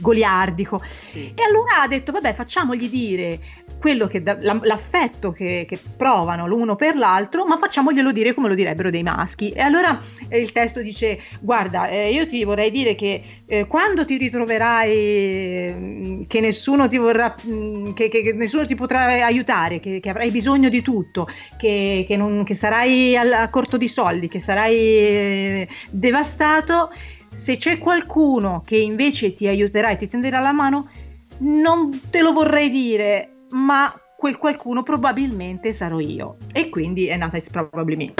[0.00, 0.80] goliardico.
[0.84, 1.32] Sì.
[1.34, 3.40] E allora ha detto: Vabbè, facciamogli dire
[3.78, 8.48] quello che da- la- l'affetto che, che provano l'uno per l'altro, ma facciamoglielo dire come
[8.48, 9.50] lo direbbero dei maschi.
[9.50, 14.04] E allora eh, il testo dice: Guarda, eh, io ti vorrei dire che eh, quando
[14.04, 19.80] ti ritroverai mm, che nessuno ti vorrà, mm, che, che- che nessuno ti potrà aiutare,
[19.80, 21.26] che, che avrai bisogno di tutto,
[21.56, 26.90] che, non- che sarai al- a corto di soldi, che sarai eh, devastato.
[27.30, 30.88] Se c'è qualcuno che invece ti aiuterà e ti tenderà la mano,
[31.38, 36.36] non te lo vorrei dire, ma quel qualcuno probabilmente sarò io.
[36.52, 38.14] E quindi è nata It's Probably Me.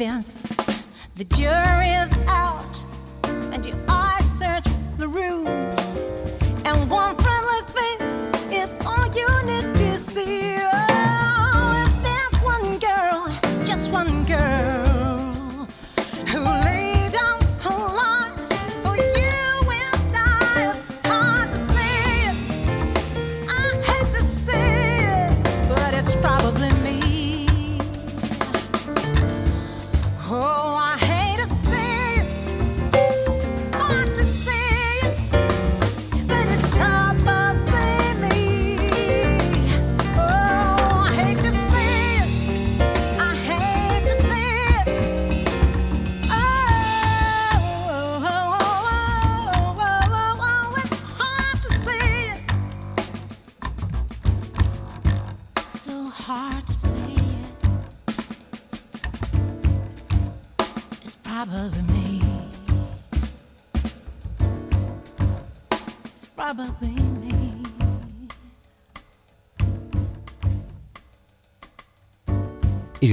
[0.00, 1.69] The jury.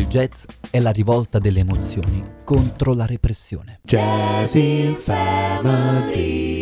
[0.07, 3.81] Jazz è la rivolta delle emozioni contro la repressione.
[3.83, 6.56] Jazz in Family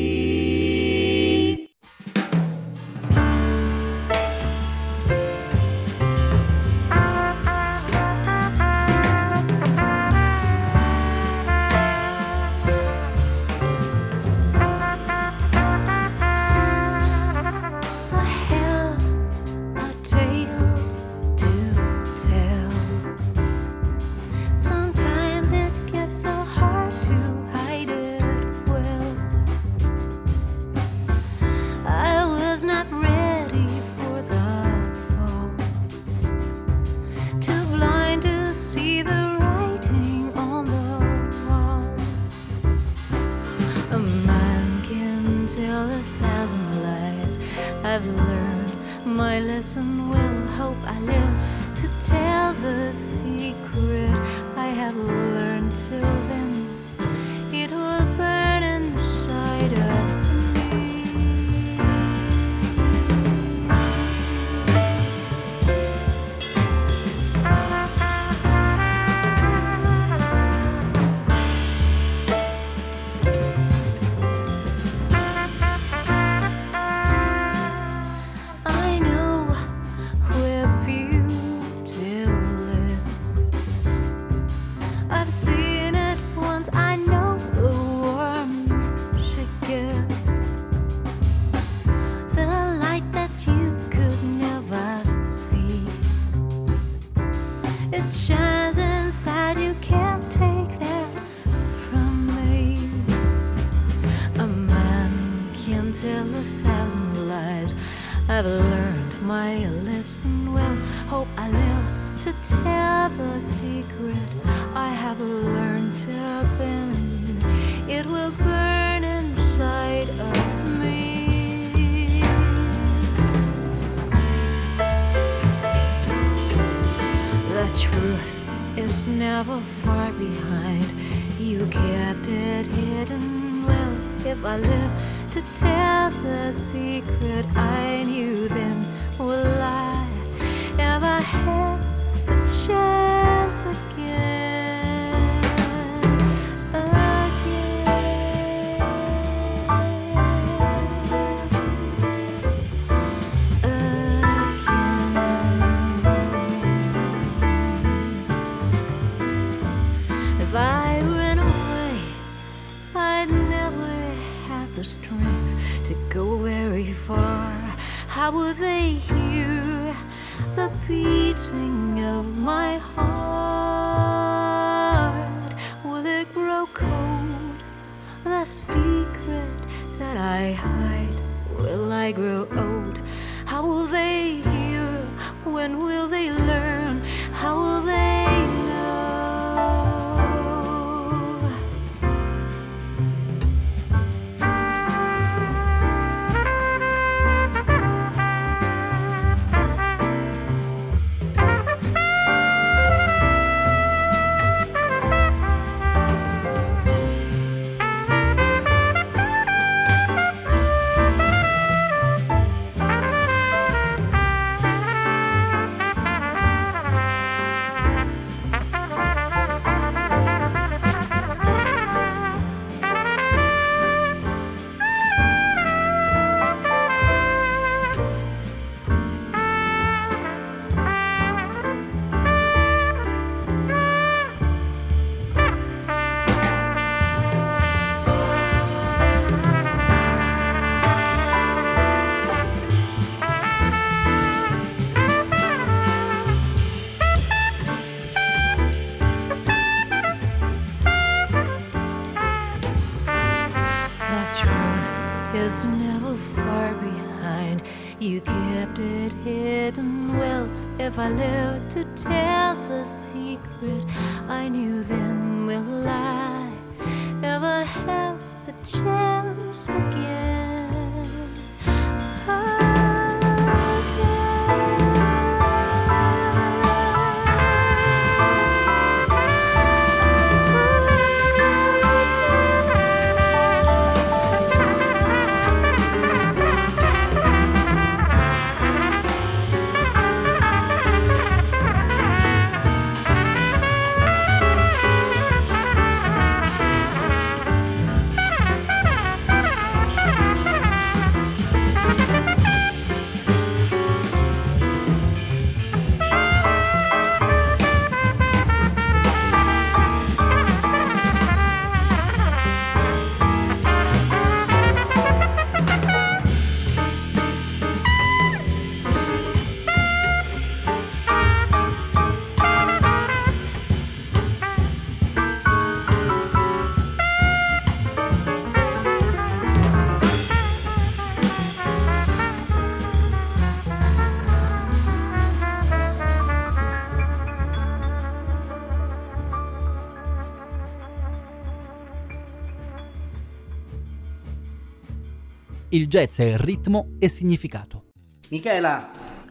[345.85, 347.83] il jazz è ritmo e significato.
[348.29, 348.89] Michela,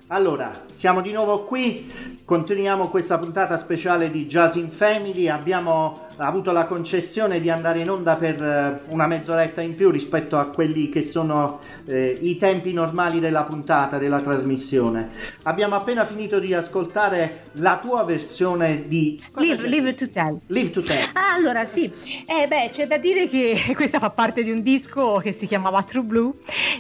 [0.09, 6.53] allora, siamo di nuovo qui, continuiamo questa puntata speciale di Jazz in Family, abbiamo avuto
[6.53, 10.89] la concessione di andare in onda per eh, una mezz'oretta in più rispetto a quelli
[10.89, 15.11] che sono eh, i tempi normali della puntata, della trasmissione.
[15.43, 20.39] Abbiamo appena finito di ascoltare la tua versione di Live, live to Tell.
[20.47, 21.11] Live to Tell.
[21.13, 21.91] Ah, allora sì,
[22.27, 25.83] eh, beh, c'è da dire che questa fa parte di un disco che si chiamava
[25.83, 26.33] True Blue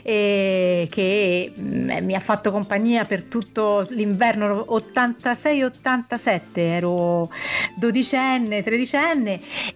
[0.02, 7.30] e che mh, mi ha fatto compagnia per tutto l'inverno 86-87, ero
[7.76, 9.23] dodicenne, tredicenne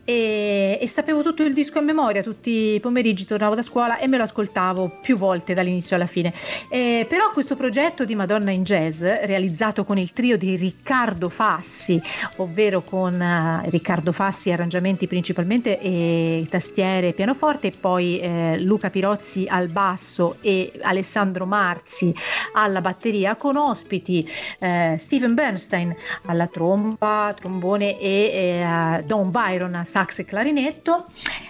[0.04, 4.06] e, e sapevo tutto il disco a memoria, tutti i pomeriggi tornavo da scuola e
[4.06, 6.32] me lo ascoltavo più volte dall'inizio alla fine.
[6.70, 12.00] Eh, però questo progetto di Madonna in Jazz, realizzato con il trio di Riccardo Fassi,
[12.36, 18.90] ovvero con uh, Riccardo Fassi arrangiamenti principalmente e tastiere e pianoforte e poi eh, Luca
[18.90, 22.14] Pirozzi al basso e Alessandro Marzi
[22.54, 24.28] alla batteria con ospiti
[24.58, 25.94] eh, Steven Bernstein
[26.26, 31.06] alla tromba, trombone e eh, Don Byron a sax e clarinetto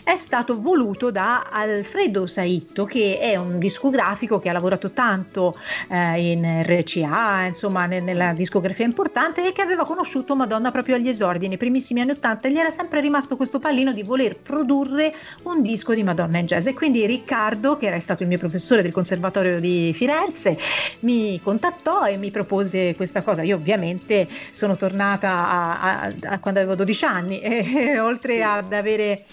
[0.08, 5.54] è stato voluto da Alfredo Saitto che è un discografico che ha lavorato tanto
[5.90, 11.10] eh, in RCA insomma ne- nella discografia importante e che aveva conosciuto Madonna proprio agli
[11.10, 15.14] esordi nei primissimi anni 80 e gli era sempre rimasto questo pallino di voler produrre
[15.42, 16.66] un disco di Madonna in jazz.
[16.66, 20.56] E quindi Riccardo che era stato il mio professore del conservatorio di Firenze
[21.00, 23.42] mi contattò e mi propose questa cosa.
[23.42, 29.26] Io ovviamente sono tornata a, a, a quando avevo 12 anni e, oltre ad avere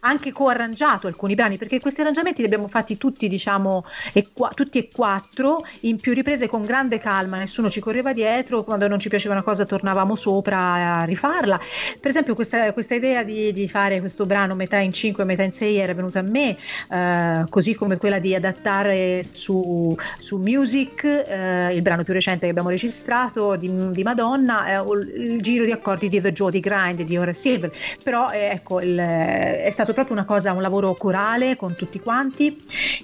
[0.00, 4.78] anche coarrangiato alcuni brani perché questi arrangiamenti li abbiamo fatti tutti diciamo e qua, tutti
[4.78, 9.08] e quattro in più riprese con grande calma nessuno ci correva dietro quando non ci
[9.08, 11.58] piaceva una cosa tornavamo sopra a rifarla.
[12.00, 15.42] Per esempio questa, questa idea di, di, fare questo brano metà in 5 e metà
[15.42, 16.56] in 6 era venuta a me
[16.90, 22.50] eh, così come quella di adattare su, su Music eh, il brano più recente che
[22.50, 24.84] abbiamo registrato di, di Madonna eh,
[25.16, 27.72] il giro di accordi di The Jody Grind di Horace Silver.
[28.02, 32.56] Però eh, ecco il, è stato proprio una cosa un lavoro corale con tutti quanti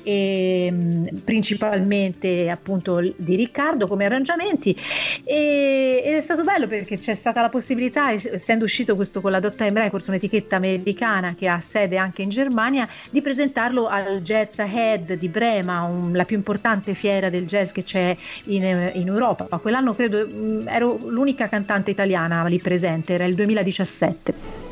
[0.03, 4.77] e principalmente appunto di Riccardo come arrangiamenti.
[5.25, 9.41] E, ed è stato bello perché c'è stata la possibilità essendo uscito questo con la
[9.41, 14.59] Dot Time Records un'etichetta americana che ha sede anche in Germania di presentarlo al Jazz
[14.59, 19.47] Ahead di Brema un, la più importante fiera del jazz che c'è in, in Europa.
[19.59, 20.29] Quell'anno credo
[20.67, 24.66] ero l'unica cantante italiana lì presente era il 2017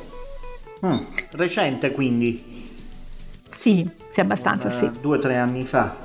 [0.85, 0.99] mm,
[1.33, 2.55] recente quindi
[3.55, 4.91] sì, sì, abbastanza, uh, sì.
[5.01, 5.97] Due o tre anni fa.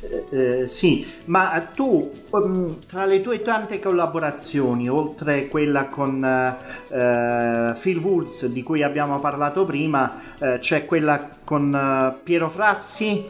[0.00, 7.78] Eh, eh, sì, ma tu um, tra le tue tante collaborazioni, oltre quella con uh,
[7.78, 13.24] Phil Woods di cui abbiamo parlato prima, uh, c'è quella con Piero Frassi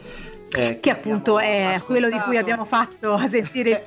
[0.51, 1.85] eh, che appunto è ascoltato.
[1.85, 3.83] quello di cui abbiamo fatto sentire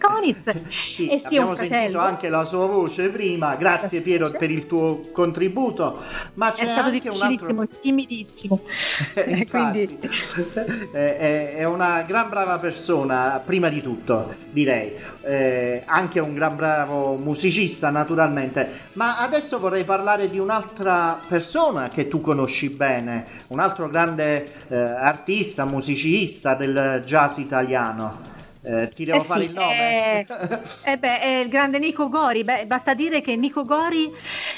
[0.00, 3.54] Conit sì, e sì, abbiamo sentito anche la sua voce prima.
[3.56, 6.00] Grazie Piero per il tuo contributo.
[6.34, 7.78] Ma c'è è stato anche difficilissimo un altro...
[7.80, 8.60] timidissimo.
[9.26, 9.98] Infatti, Quindi...
[10.92, 14.92] è, è, una gran brava persona prima di tutto direi
[15.22, 22.08] eh, anche un gran bravo musicista naturalmente ma adesso vorrei parlare di un'altra persona che
[22.08, 28.31] tu conosci bene un altro grande eh, artista musicista del jazz italiano.
[28.64, 30.20] Eh, ti devo eh fare sì, il nome?
[30.20, 30.26] Eh,
[30.92, 32.44] eh beh, è il grande Nico Gori.
[32.44, 34.08] Beh, basta dire che Nico Gori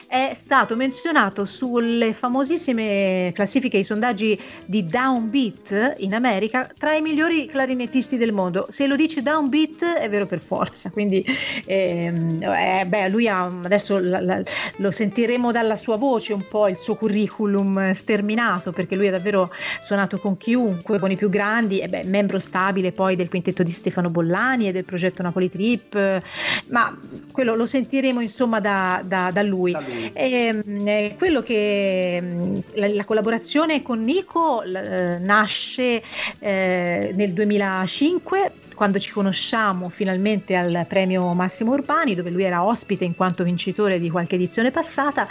[0.06, 7.46] è stato menzionato sulle famosissime classifiche i sondaggi di Downbeat in America tra i migliori
[7.46, 8.66] clarinettisti del mondo.
[8.68, 10.90] Se lo dice Downbeat è vero per forza.
[10.90, 11.24] Quindi,
[11.64, 14.42] ehm, eh, beh, lui ha adesso la, la,
[14.76, 19.50] lo sentiremo dalla sua voce un po' il suo curriculum sterminato perché lui ha davvero
[19.80, 23.70] suonato con chiunque, con i più grandi, e beh, membro stabile poi del quintetto di
[23.70, 23.92] Stefano.
[23.94, 26.22] Stefano Bollani e del progetto Napoli Trip,
[26.70, 26.98] ma
[27.30, 29.70] quello lo sentiremo insomma da, da, da lui.
[29.70, 30.10] Da lui.
[30.12, 36.02] E, ehm, quello che mm, la, la, collaborazione con Nico eh, nasce
[36.40, 43.04] eh, nel 2005 quando ci conosciamo finalmente al premio Massimo Urbani dove lui era ospite
[43.04, 45.28] in quanto vincitore di qualche edizione passata.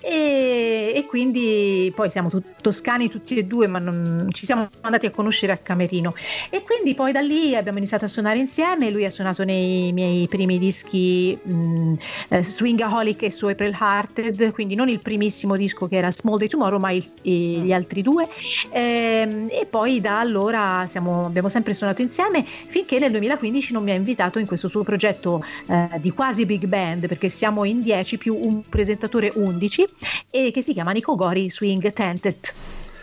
[0.00, 5.06] E, e quindi poi siamo tut- toscani tutti e due ma non, ci siamo andati
[5.06, 6.14] a conoscere a Camerino.
[6.50, 8.90] E quindi poi da lì abbiamo iniziato a suonare insieme.
[8.90, 11.94] Lui ha suonato nei miei primi dischi mh,
[12.28, 16.48] eh, Swingaholic e su April Hearted quindi non il primissimo disco che era Small Day
[16.48, 18.26] Tomorrow ma il, i, gli altri due.
[18.70, 23.72] E, ehm, e poi da allora siamo, abbiamo sempre suonato insieme fin finché nel 2015
[23.72, 27.64] non mi ha invitato in questo suo progetto eh, di quasi big band, perché siamo
[27.64, 29.84] in 10 più un presentatore 11,
[30.30, 32.36] e che si chiama Nico Gori Swing Tented.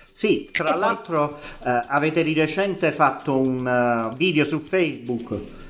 [0.10, 1.74] Sì, tra e l'altro poi...
[1.74, 5.63] eh, avete di recente fatto un uh, video su Facebook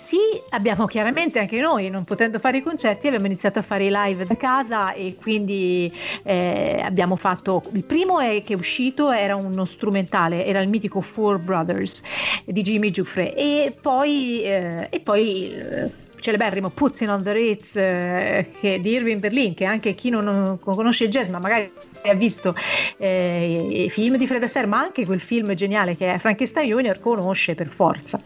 [0.00, 0.18] sì,
[0.50, 4.24] abbiamo chiaramente anche noi, non potendo fare i concerti, abbiamo iniziato a fare i live
[4.24, 9.64] da casa e quindi eh, abbiamo fatto il primo è, che è uscito era uno
[9.64, 12.02] strumentale, era il mitico Four Brothers
[12.44, 18.48] di Jimmy Giuffre e poi, eh, e poi eh, celeberrimo Putin on the Ritz eh,
[18.60, 21.70] di Irving Berlin, che anche chi non, non conosce il jazz, ma magari
[22.04, 22.54] ha visto
[22.96, 26.98] eh, i film di Fred Astaire, ma anche quel film geniale che è Frankenstein Junior,
[26.98, 28.20] conosce per forza.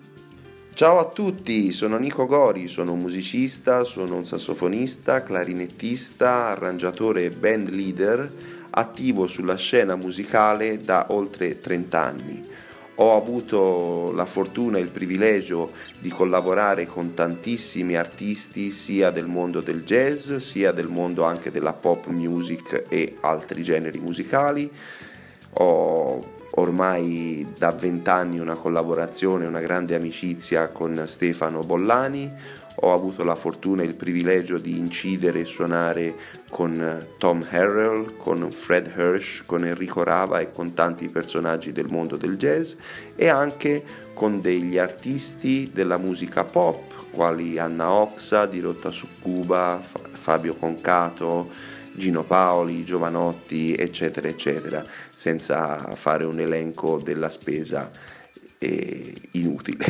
[0.74, 7.30] Ciao a tutti, sono Nico Gori, sono un musicista, sono un sassofonista, clarinettista, arrangiatore e
[7.30, 8.32] band leader
[8.70, 12.40] attivo sulla scena musicale da oltre 30 anni.
[12.96, 19.60] Ho avuto la fortuna e il privilegio di collaborare con tantissimi artisti sia del mondo
[19.60, 24.70] del jazz sia del mondo anche della pop music e altri generi musicali.
[25.54, 32.60] Ho ormai da vent'anni una collaborazione, una grande amicizia con Stefano Bollani.
[32.76, 36.14] Ho avuto la fortuna e il privilegio di incidere e suonare
[36.50, 42.16] con Tom Harrell, con Fred Hirsch, con Enrico Rava e con tanti personaggi del mondo
[42.16, 42.74] del jazz
[43.14, 43.84] e anche
[44.14, 51.50] con degli artisti della musica pop quali Anna Oxa di Rotta su Cuba, Fabio Concato,
[51.94, 54.84] Gino Paoli, Giovanotti, eccetera, eccetera,
[55.14, 57.90] senza fare un elenco della spesa
[58.58, 59.84] eh, inutile.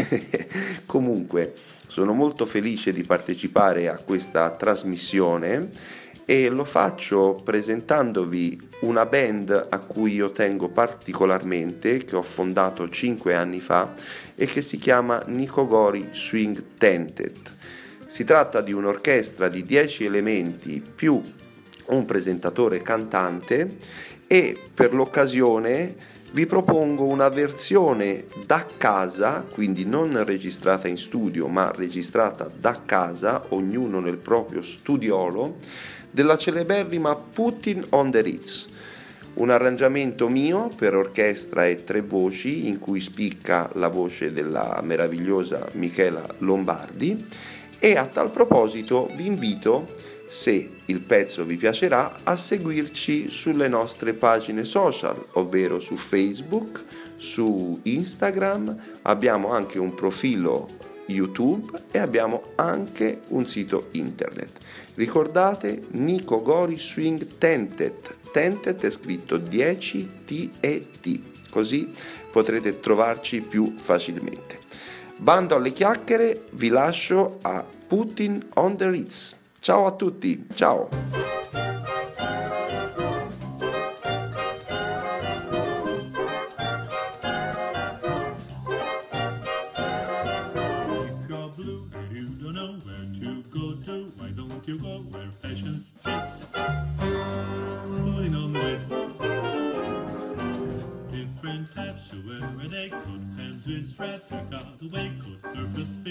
[0.87, 1.55] Comunque,
[1.87, 5.69] sono molto felice di partecipare a questa trasmissione
[6.25, 13.35] e lo faccio presentandovi una band a cui io tengo particolarmente, che ho fondato 5
[13.35, 13.93] anni fa
[14.35, 17.39] e che si chiama Nicogori Swing Tented.
[18.07, 21.21] Si tratta di un'orchestra di 10 elementi più
[21.95, 23.77] un presentatore cantante
[24.27, 25.95] e per l'occasione
[26.33, 33.45] vi propongo una versione da casa, quindi non registrata in studio, ma registrata da casa,
[33.51, 35.57] ognuno nel proprio studiolo,
[36.11, 38.69] della celeberrima Putin on the Ritz,
[39.35, 45.69] un arrangiamento mio per orchestra e tre voci in cui spicca la voce della meravigliosa
[45.73, 47.27] Michela Lombardi.
[47.79, 49.89] E a tal proposito vi invito
[50.33, 56.83] se il pezzo vi piacerà, a seguirci sulle nostre pagine social, ovvero su Facebook,
[57.19, 60.71] su Instagram, abbiamo anche un profilo
[61.05, 64.53] YouTube e abbiamo anche un sito internet.
[64.95, 68.17] Ricordate Nico Gori Swing Tentet.
[68.33, 71.21] Tentet è scritto 10 T e T,
[71.51, 71.93] così
[72.33, 74.61] potrete trovarci più facilmente.
[75.19, 79.41] Bando alle chiacchiere, vi lascio a Putin on the Ritz.
[79.63, 80.89] Ciao a tutti, ciao!
[80.91, 80.99] If
[91.29, 95.31] you're blue and you don't know where to go to, why don't you go where
[95.31, 96.47] fashion sits?
[96.99, 98.89] Putting on the Ritz.
[101.13, 106.02] Different types to wear a day coat, pants with straps, or got away coat, perfect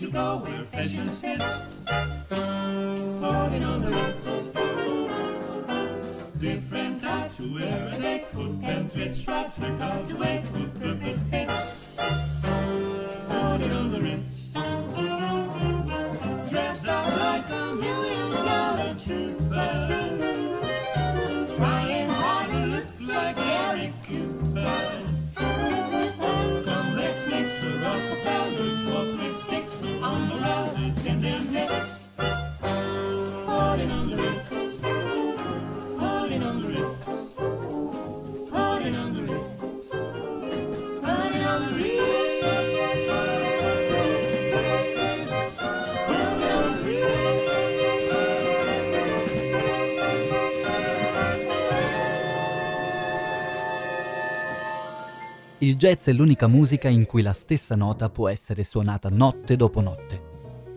[0.00, 1.44] don't you go where fashion sits,
[2.28, 4.24] floating on the lips.
[6.38, 9.18] Different types to wear and they put could and straps
[9.56, 10.44] stripes cut away.
[55.68, 59.82] Il jazz è l'unica musica in cui la stessa nota può essere suonata notte dopo
[59.82, 60.20] notte,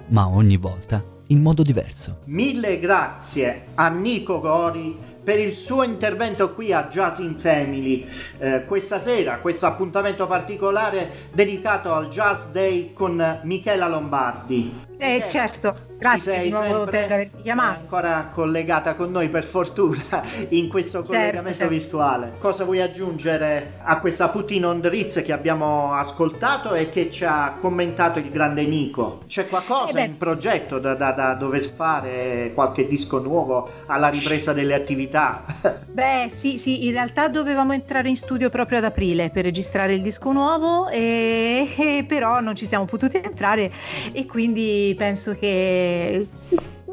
[0.08, 2.18] ma ogni volta in modo diverso.
[2.26, 8.06] Mille grazie a Nico Gori per il suo intervento qui a Jazz in Family
[8.38, 14.90] eh, questa sera, questo appuntamento particolare dedicato al Jazz Day con Michela Lombardi.
[15.04, 17.80] Eh, Michela, certo, grazie sei di nuovo per avermi chiamato.
[17.80, 21.74] ancora collegata con noi per fortuna in questo Certo, collegamento certo.
[21.74, 22.36] virtuale.
[22.38, 27.26] Cosa vuoi aggiungere a questa Putin on the Ritz che abbiamo ascoltato e che ci
[27.26, 29.24] ha commentato il grande Nico?
[29.28, 34.54] C'è qualcosa Eh in progetto da, da- da dover fare, qualche disco nuovo alla ripresa
[34.54, 35.44] delle attività?
[35.94, 40.02] Beh, sì, sì, in realtà dovevamo entrare in studio proprio ad aprile per registrare il
[40.02, 43.70] disco nuovo, e, e però non ci siamo potuti entrare
[44.14, 46.28] e quindi penso che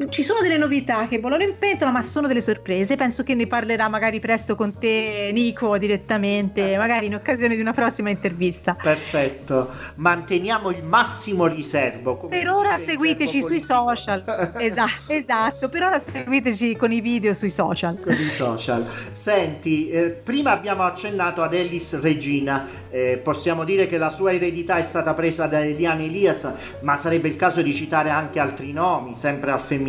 [0.07, 2.95] ci sono delle novità che bollono in pentola, ma sono delle sorprese.
[2.95, 7.73] Penso che ne parlerà magari presto con te, Nico, direttamente, magari in occasione di una
[7.73, 8.77] prossima intervista.
[8.81, 12.15] Perfetto, manteniamo il massimo riservo.
[12.15, 14.27] Per ora seguiteci gergo sui social.
[14.69, 17.99] Esatto, esatto, per ora seguiteci con i video sui social.
[17.99, 18.85] con i social.
[19.09, 24.77] Senti, eh, prima abbiamo accennato ad Ellis Regina, eh, possiamo dire che la sua eredità
[24.77, 26.51] è stata presa da Eliane Elias,
[26.81, 29.88] ma sarebbe il caso di citare anche altri nomi, sempre al femminile.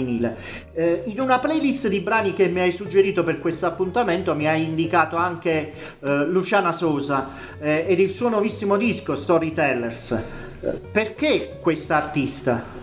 [0.73, 4.65] Eh, in una playlist di brani che mi hai suggerito per questo appuntamento mi hai
[4.65, 10.11] indicato anche eh, Luciana Sosa eh, ed il suo nuovissimo disco Storytellers.
[10.63, 12.79] Eh, perché questa artista?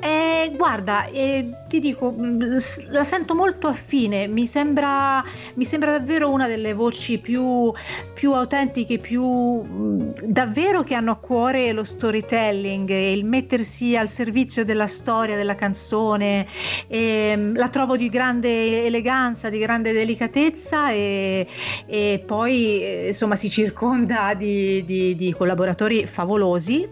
[0.00, 2.14] Eh, guarda, eh, ti dico,
[2.56, 5.22] s- la sento molto affine, mi sembra,
[5.54, 7.70] mi sembra davvero una delle voci più,
[8.14, 14.08] più autentiche, più mh, davvero che hanno a cuore lo storytelling, e il mettersi al
[14.08, 16.46] servizio della storia, della canzone.
[16.88, 21.46] ehm, la trovo di grande eleganza, di grande delicatezza e,
[21.86, 26.88] e poi eh, insomma si circonda di, di- di collaboratori favolosi.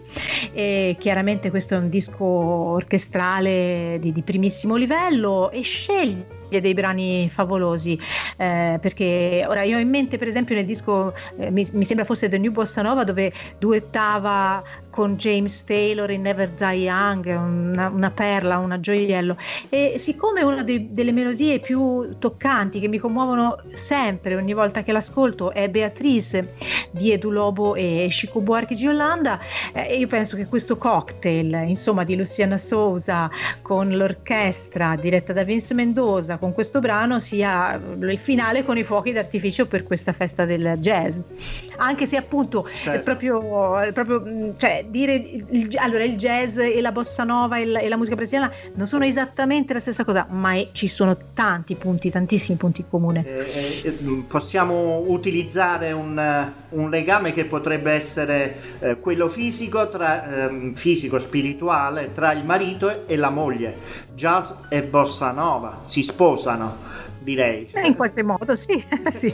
[0.53, 7.29] E chiaramente questo è un disco orchestrale di, di primissimo livello e sceglie dei brani
[7.29, 7.99] favolosi
[8.37, 12.05] eh, perché ora io ho in mente per esempio nel disco eh, mi, mi sembra
[12.05, 14.63] fosse The New Bossa Nova dove duettava
[14.97, 19.37] con James Taylor in Never Die Young una, una perla, una gioiello.
[19.69, 24.91] E siccome una dei- delle melodie più toccanti che mi commuovono sempre ogni volta che
[24.91, 26.55] l'ascolto è Beatrice
[26.89, 29.39] di Edu Lobo e Chico Buarchi di Yolanda
[29.73, 33.29] eh, io penso che questo cocktail insomma di Luciana Sousa
[33.61, 39.11] con l'orchestra diretta da Vince Mendoza con questo brano sia il finale con i fuochi
[39.11, 41.19] d'artificio per questa festa del jazz
[41.77, 43.03] anche se appunto è Certo.
[43.03, 47.79] proprio, è proprio cioè dire il, allora il jazz e la bossa nova e la,
[47.79, 51.75] e la musica brasiliana non sono esattamente la stessa cosa ma è- ci sono tanti
[51.75, 57.91] punti tantissimi punti in comune Eh, eh, eh, possiamo utilizzare un, un legame che potrebbe
[57.91, 63.75] essere eh, quello fisico, tra, ehm, fisico spirituale tra il marito e la moglie.
[64.13, 66.77] Jazz e bossa nova si sposano,
[67.27, 67.67] direi.
[67.73, 68.81] Eh, in qualche modo sì,
[69.11, 69.33] sì.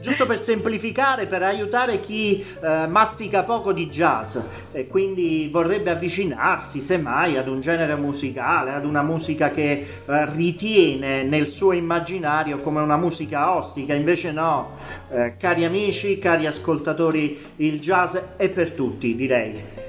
[0.00, 4.38] Giusto per semplificare, per aiutare chi eh, mastica poco di jazz
[4.70, 11.24] e quindi vorrebbe avvicinarsi semmai ad un genere musicale, ad una musica che eh, ritiene
[11.24, 17.78] nel suo immaginario come una musica ostica, invece no, Eh, cari amici, cari ascoltatori, il
[17.80, 19.81] jazz è per tutti, direi.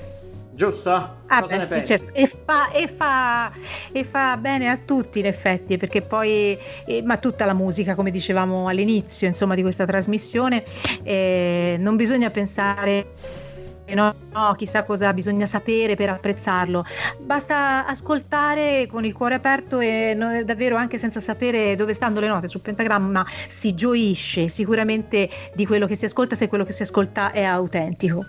[0.55, 0.91] Giusto?
[1.27, 2.13] Ah, Cosa beh, sì, certo.
[2.13, 3.51] e, fa, e, fa,
[3.91, 6.55] e fa bene a tutti in effetti perché poi
[6.85, 10.63] eh, ma tutta la musica come dicevamo all'inizio insomma di questa trasmissione
[11.01, 13.13] eh, non bisogna pensare
[13.93, 14.13] no?
[14.33, 16.85] No, chissà cosa bisogna sapere per apprezzarlo.
[17.19, 22.27] Basta ascoltare con il cuore aperto e no- davvero anche senza sapere dove stanno le
[22.27, 26.81] note sul pentagramma si gioisce sicuramente di quello che si ascolta se quello che si
[26.81, 28.25] ascolta è autentico.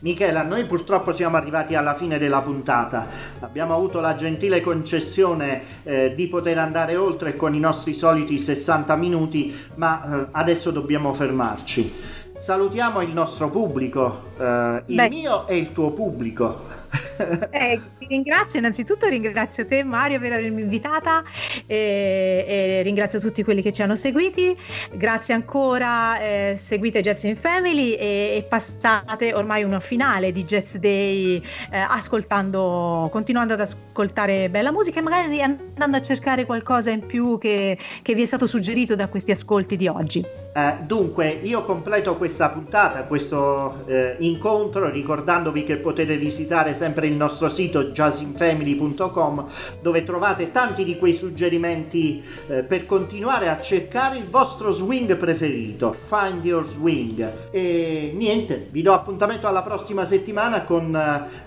[0.00, 3.06] Michela, noi purtroppo siamo arrivati alla fine della puntata.
[3.40, 8.94] Abbiamo avuto la gentile concessione eh, di poter andare oltre con i nostri soliti 60
[8.96, 12.14] minuti, ma eh, adesso dobbiamo fermarci.
[12.36, 16.74] Salutiamo il nostro pubblico, eh, il Beh, mio e il tuo pubblico.
[17.50, 21.22] Eh, ti ringrazio innanzitutto, ringrazio te Mario per avermi invitata
[21.66, 24.56] e, e ringrazio tutti quelli che ci hanno seguiti.
[24.92, 30.76] Grazie ancora, eh, seguite Jazz in Family e, e passate ormai una finale di Jazz
[30.76, 37.04] Day eh, ascoltando, continuando ad ascoltare bella musica e magari andando a cercare qualcosa in
[37.04, 40.45] più che, che vi è stato suggerito da questi ascolti di oggi.
[40.56, 47.12] Eh, dunque, io completo questa puntata, questo eh, incontro, ricordandovi che potete visitare sempre il
[47.12, 49.46] nostro sito jazzinfamily.com
[49.82, 55.92] dove trovate tanti di quei suggerimenti eh, per continuare a cercare il vostro swing preferito.
[55.92, 57.50] Find your swing.
[57.50, 60.94] E niente, vi do appuntamento alla prossima settimana con,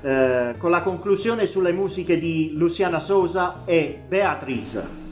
[0.02, 5.09] eh, con la conclusione sulle musiche di Luciana Sosa e Beatrice.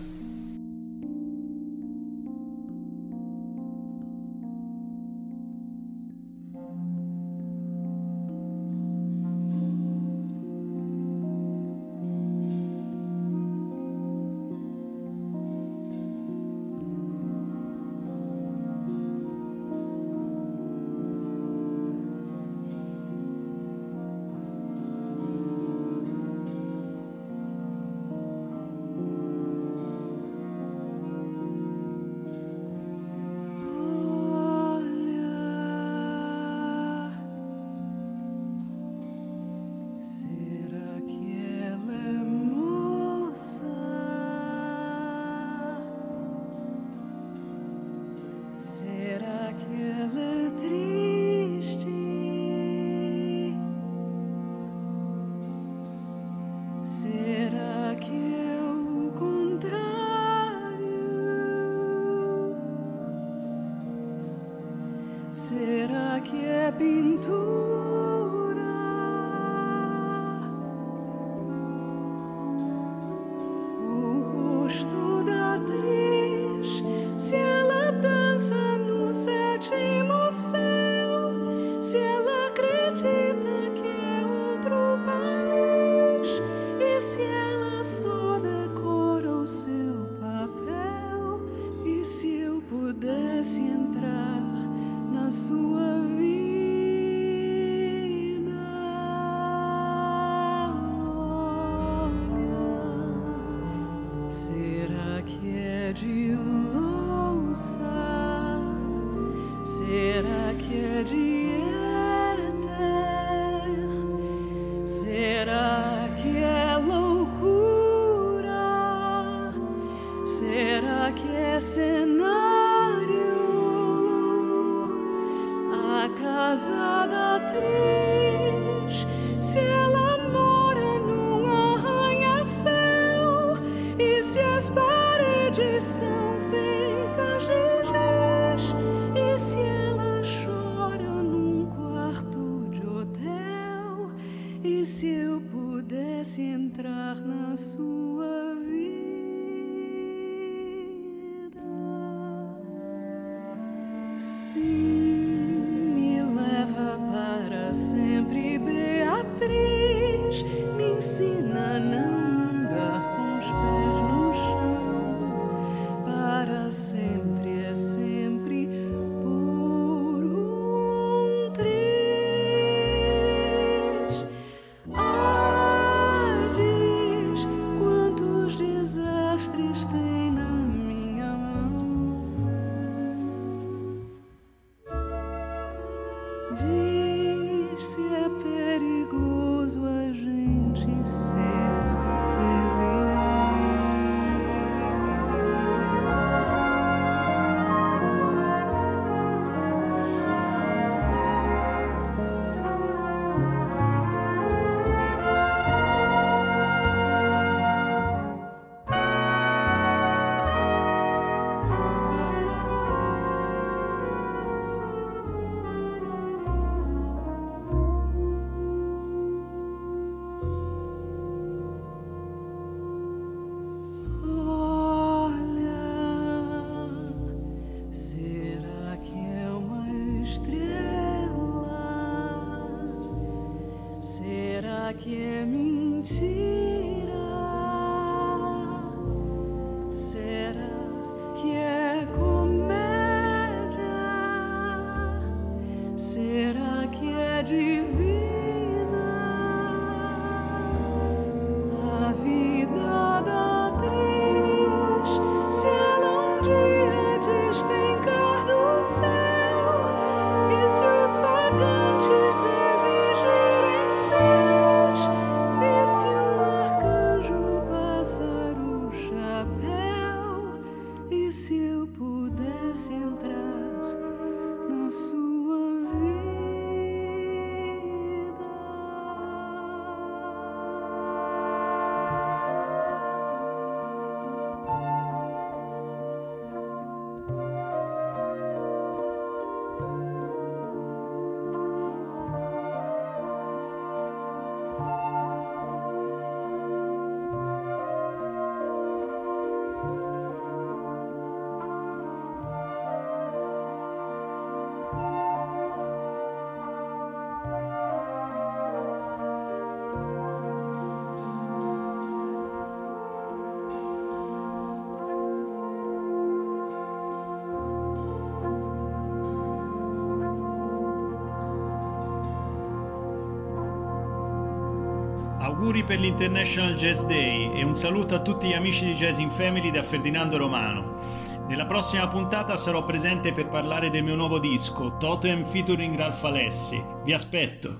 [325.57, 329.31] Auguri per l'International Jazz Day e un saluto a tutti gli amici di Jazz in
[329.31, 330.99] Family da Ferdinando Romano.
[331.47, 336.79] Nella prossima puntata sarò presente per parlare del mio nuovo disco, Totem featuring Ralph Alessi.
[337.03, 337.79] Vi aspetto!